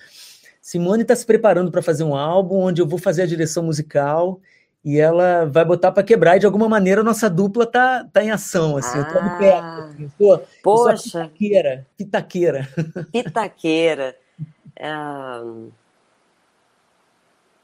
[0.61, 4.39] Simone está se preparando para fazer um álbum onde eu vou fazer a direção musical
[4.83, 8.23] e ela vai botar para quebrar e de alguma maneira a nossa dupla tá, tá
[8.23, 11.23] em ação, assim, ah, eu tô perto, assim, eu sou, poxa.
[11.23, 12.69] Eu pitaqueira, pitaqueira.
[13.11, 14.15] Pitaqueira.
[14.79, 15.43] Ah,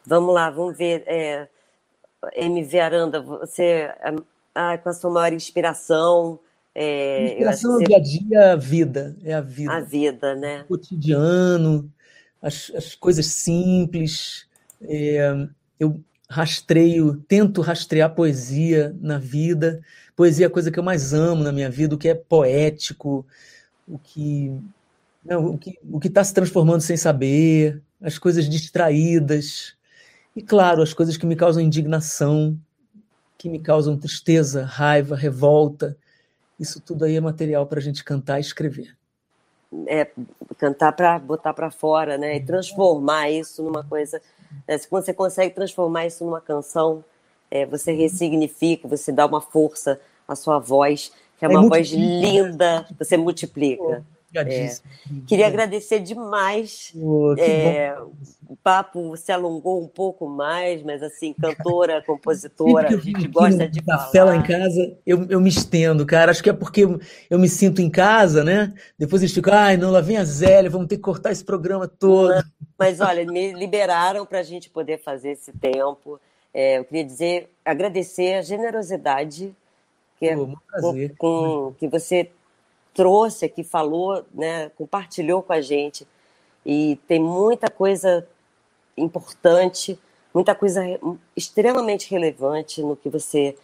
[0.06, 1.48] vamos lá, vamos ver, é,
[2.36, 3.92] MV Aranda, você,
[4.54, 6.40] ah, com a sua maior inspiração,
[6.80, 9.18] é, Inspiração no dia a dia, a vida.
[9.24, 9.74] É a vida.
[9.74, 10.62] A vida, né?
[10.62, 11.92] O cotidiano,
[12.40, 14.46] as, as coisas simples.
[14.84, 15.48] É,
[15.80, 16.00] eu
[16.30, 19.82] rastreio, tento rastrear poesia na vida.
[20.16, 23.26] Poesia é a coisa que eu mais amo na minha vida, o que é poético,
[23.88, 24.54] o que
[25.26, 29.76] não, o que o está se transformando sem saber, as coisas distraídas.
[30.36, 32.56] E, claro, as coisas que me causam indignação,
[33.36, 35.98] que me causam tristeza, raiva, revolta,
[36.60, 38.96] isso tudo aí é material para a gente cantar e escrever.
[39.88, 40.08] É,
[40.58, 42.38] cantar para botar para fora, né?
[42.38, 44.22] E transformar isso numa coisa.
[44.68, 44.78] Né?
[44.90, 47.04] Quando você consegue transformar isso numa canção,
[47.52, 52.88] é, você ressignifica, você dá uma força à sua voz, que é uma voz linda,
[52.98, 54.04] você multiplica.
[54.42, 54.78] É.
[55.26, 56.94] Queria agradecer demais.
[56.96, 57.98] Oh, é,
[58.48, 63.82] o papo se alongou um pouco mais, mas assim, cantora, compositora, a gente gosta de
[63.82, 64.32] café falar.
[64.32, 66.32] lá em casa, eu, eu me estendo, cara.
[66.32, 67.00] Acho que é porque eu,
[67.30, 68.74] eu me sinto em casa, né?
[68.98, 71.88] Depois eles ficam, ai, não, lá vem a Zélia, vamos ter que cortar esse programa
[71.88, 72.36] todo.
[72.36, 72.44] Não,
[72.78, 76.20] mas olha, me liberaram para a gente poder fazer esse tempo.
[76.54, 79.54] É, eu queria dizer, agradecer a generosidade
[80.20, 80.56] que, é, com,
[81.18, 82.32] com, que você
[82.98, 86.08] trouxe aqui, falou, né, compartilhou com a gente.
[86.66, 88.28] E tem muita coisa
[88.98, 89.98] importante,
[90.34, 90.82] muita coisa
[91.36, 93.56] extremamente relevante no que você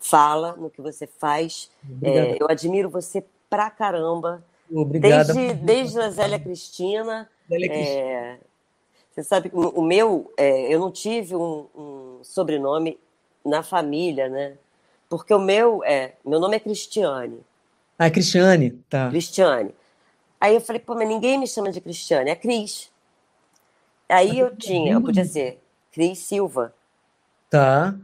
[0.00, 1.70] fala, no que você faz.
[2.02, 4.42] É, eu admiro você pra caramba.
[4.68, 5.32] Obrigada.
[5.32, 7.30] Desde, desde a Zélia Cristina.
[7.48, 8.00] Zélia Cristina.
[8.00, 8.38] É,
[9.12, 12.98] você sabe que o meu, é, eu não tive um, um, sobrenome
[13.44, 14.54] na família, né?
[15.08, 17.40] Porque o meu é, meu nome é Cristiane.
[18.00, 19.10] Ah, é Cristiane, tá.
[19.10, 19.74] Cristiane.
[20.40, 22.90] Aí eu falei, pô, mas ninguém me chama de Cristiane, é Cris.
[24.08, 25.60] Aí eu tinha, eu podia ser
[25.92, 26.74] Cris Silva.
[27.50, 27.94] Tá.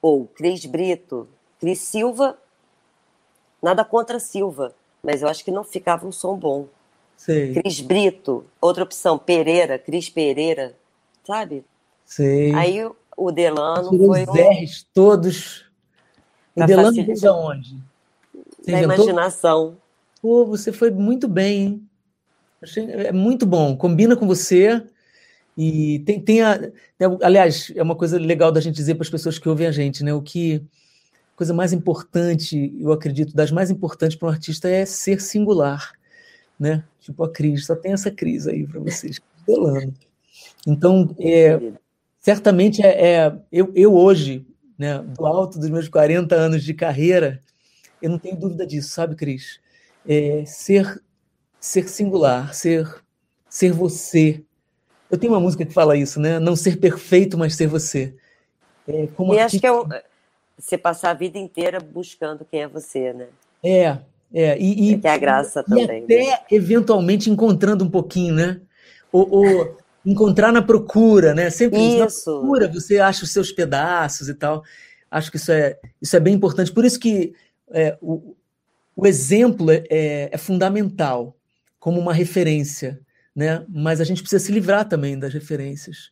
[0.00, 1.28] Ou Cris Brito.
[1.58, 2.38] Cris Silva,
[3.60, 6.68] nada contra Silva, mas eu acho que não ficava um som bom.
[7.16, 7.52] Sei.
[7.52, 10.76] Cris Brito, outra opção, Pereira, Cris Pereira,
[11.26, 11.64] sabe?
[12.04, 12.54] Sei.
[12.54, 12.78] Aí
[13.16, 14.32] o Delano Tirou foi os um...
[14.34, 15.64] R's todos.
[16.54, 17.91] O Delano veio de onde?
[18.62, 19.04] Você da inventou?
[19.04, 19.76] imaginação.
[20.20, 21.88] Pô, você foi muito bem, hein?
[22.62, 24.82] Achei, é muito bom, combina com você.
[25.58, 26.58] E tem, tem a.
[27.22, 30.04] aliás, é uma coisa legal da gente dizer para as pessoas que ouvem a gente,
[30.04, 30.14] né?
[30.14, 30.64] O que.
[31.34, 35.92] A coisa mais importante, eu acredito, das mais importantes para um artista é ser singular,
[36.58, 36.84] né?
[37.00, 39.20] Tipo a Cris, só tem essa Cris aí para vocês.
[40.64, 41.72] Então, é,
[42.20, 44.46] certamente é, é, eu, eu hoje,
[44.78, 47.40] né, do alto dos meus 40 anos de carreira,
[48.02, 49.60] eu não tenho dúvida disso, sabe, Cris?
[50.06, 51.00] é, ser
[51.60, 52.88] ser singular, ser
[53.48, 54.42] ser você.
[55.10, 56.38] Eu tenho uma música que fala isso, né?
[56.38, 58.14] Não ser perfeito, mas ser você.
[58.88, 59.86] É, como e acho que é o,
[60.58, 63.26] você passar a vida inteira buscando quem é você, né?
[63.62, 63.98] É,
[64.34, 64.58] é.
[64.58, 66.04] E, e que é a graça e também.
[66.04, 66.38] até né?
[66.50, 68.60] eventualmente encontrando um pouquinho, né?
[69.12, 71.50] Ou, ou encontrar na procura, né?
[71.50, 71.98] Sempre isso.
[71.98, 74.64] na procura você acha os seus pedaços e tal.
[75.10, 76.72] Acho que isso é, isso é bem importante.
[76.72, 77.34] Por isso que
[77.72, 78.34] é, o,
[78.94, 81.36] o exemplo é, é, é fundamental
[81.78, 83.00] como uma referência,
[83.34, 83.64] né?
[83.68, 86.10] Mas a gente precisa se livrar também das referências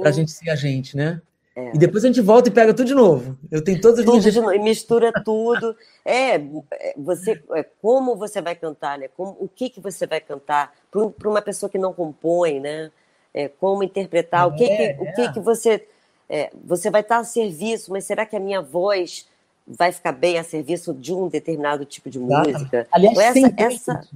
[0.00, 1.20] para a gente ser a gente, né?
[1.54, 1.72] É.
[1.74, 3.38] E depois a gente volta e pega tudo de novo.
[3.50, 4.34] Eu tenho todas as tudo minhas...
[4.34, 5.76] de mistura tudo.
[6.04, 9.06] É, é, você, é, como você vai cantar, né?
[9.16, 12.90] Como, o que que você vai cantar para uma pessoa que não compõe, né?
[13.32, 14.48] É, como interpretar?
[14.48, 15.32] o que que, o que é.
[15.32, 15.86] que você
[16.28, 17.92] é, você vai estar a serviço?
[17.92, 19.28] Mas será que a minha voz
[19.66, 22.86] vai ficar bem a serviço de um determinado tipo de música?
[22.92, 24.08] Aliás, essa, essa...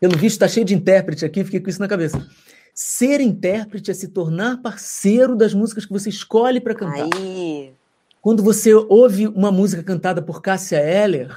[0.00, 1.44] pelo visto está cheio de intérprete aqui.
[1.44, 2.26] Fiquei com isso na cabeça.
[2.74, 7.08] Ser intérprete é se tornar parceiro das músicas que você escolhe para cantar.
[7.16, 7.72] Aí.
[8.20, 11.36] Quando você ouve uma música cantada por Cássia Eller,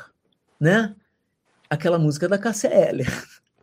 [0.59, 0.95] né?
[1.69, 3.07] Aquela música da Cássia Eller,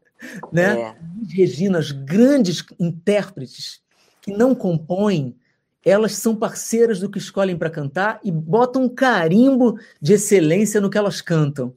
[0.53, 0.81] né?
[0.81, 0.95] É.
[1.29, 3.81] Regina, as grandes intérpretes
[4.21, 5.37] que não compõem,
[5.85, 10.91] elas são parceiras do que escolhem para cantar e botam um carimbo de excelência no
[10.91, 11.75] que elas cantam.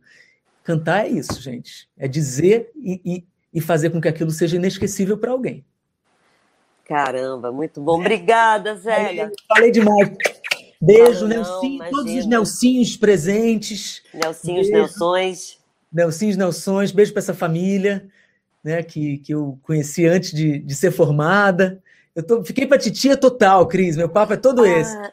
[0.63, 1.89] Cantar é isso, gente.
[1.97, 5.65] É dizer e, e, e fazer com que aquilo seja inesquecível para alguém.
[6.85, 7.99] Caramba, muito bom.
[7.99, 9.31] Obrigada, Zélia.
[9.47, 10.11] Falei demais.
[10.81, 14.01] Beijo, Nelsinho, todos os Nelsinhos presentes.
[14.13, 14.73] Nelsinhos, Beijo.
[14.73, 15.57] Nelsões.
[15.93, 16.91] Nelsinhos, Nelsões.
[16.91, 18.09] Beijo para essa família,
[18.63, 21.80] né, que, que eu conheci antes de, de ser formada.
[22.15, 23.95] Eu tô, fiquei para titia total, Cris.
[23.95, 24.69] Meu papo é todo ah.
[24.69, 24.97] esse.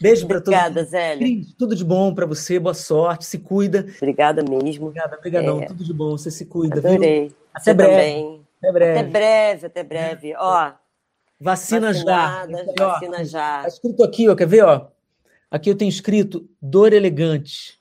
[0.00, 0.58] Beijo para todos.
[0.58, 1.18] Obrigada, Zélia.
[1.18, 3.86] Cris, tudo de bom para você, boa sorte, se cuida.
[3.96, 4.86] Obrigada mesmo.
[4.86, 5.66] Obrigada, obrigadão, é.
[5.66, 7.28] tudo de bom, você se cuida, Adorei.
[7.28, 7.36] Viu?
[7.52, 7.92] Até você breve.
[7.92, 8.46] Também.
[8.58, 8.98] Até breve.
[8.98, 10.34] Até breve, até breve.
[10.36, 10.72] Ó,
[11.40, 12.46] vacina já.
[12.78, 13.62] Vacina já.
[13.62, 14.88] Tá escrito aqui, ó, quer ver, ó?
[15.50, 17.80] Aqui eu tenho escrito Dor Elegante,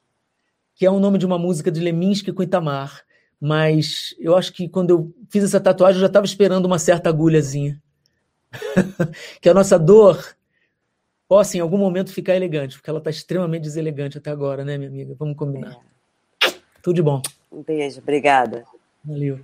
[0.75, 3.04] que é o nome de uma música de Leminski com Itamar.
[3.45, 7.09] Mas eu acho que quando eu fiz essa tatuagem, eu já estava esperando uma certa
[7.09, 7.79] agulhazinha.
[9.39, 10.35] que a nossa dor
[11.27, 14.89] possa em algum momento ficar elegante, porque ela está extremamente deselegante até agora, né, minha
[14.89, 15.15] amiga?
[15.19, 15.77] Vamos combinar.
[16.43, 16.53] É.
[16.81, 17.21] Tudo de bom.
[17.51, 18.65] Um beijo, obrigada.
[19.03, 19.39] Valeu.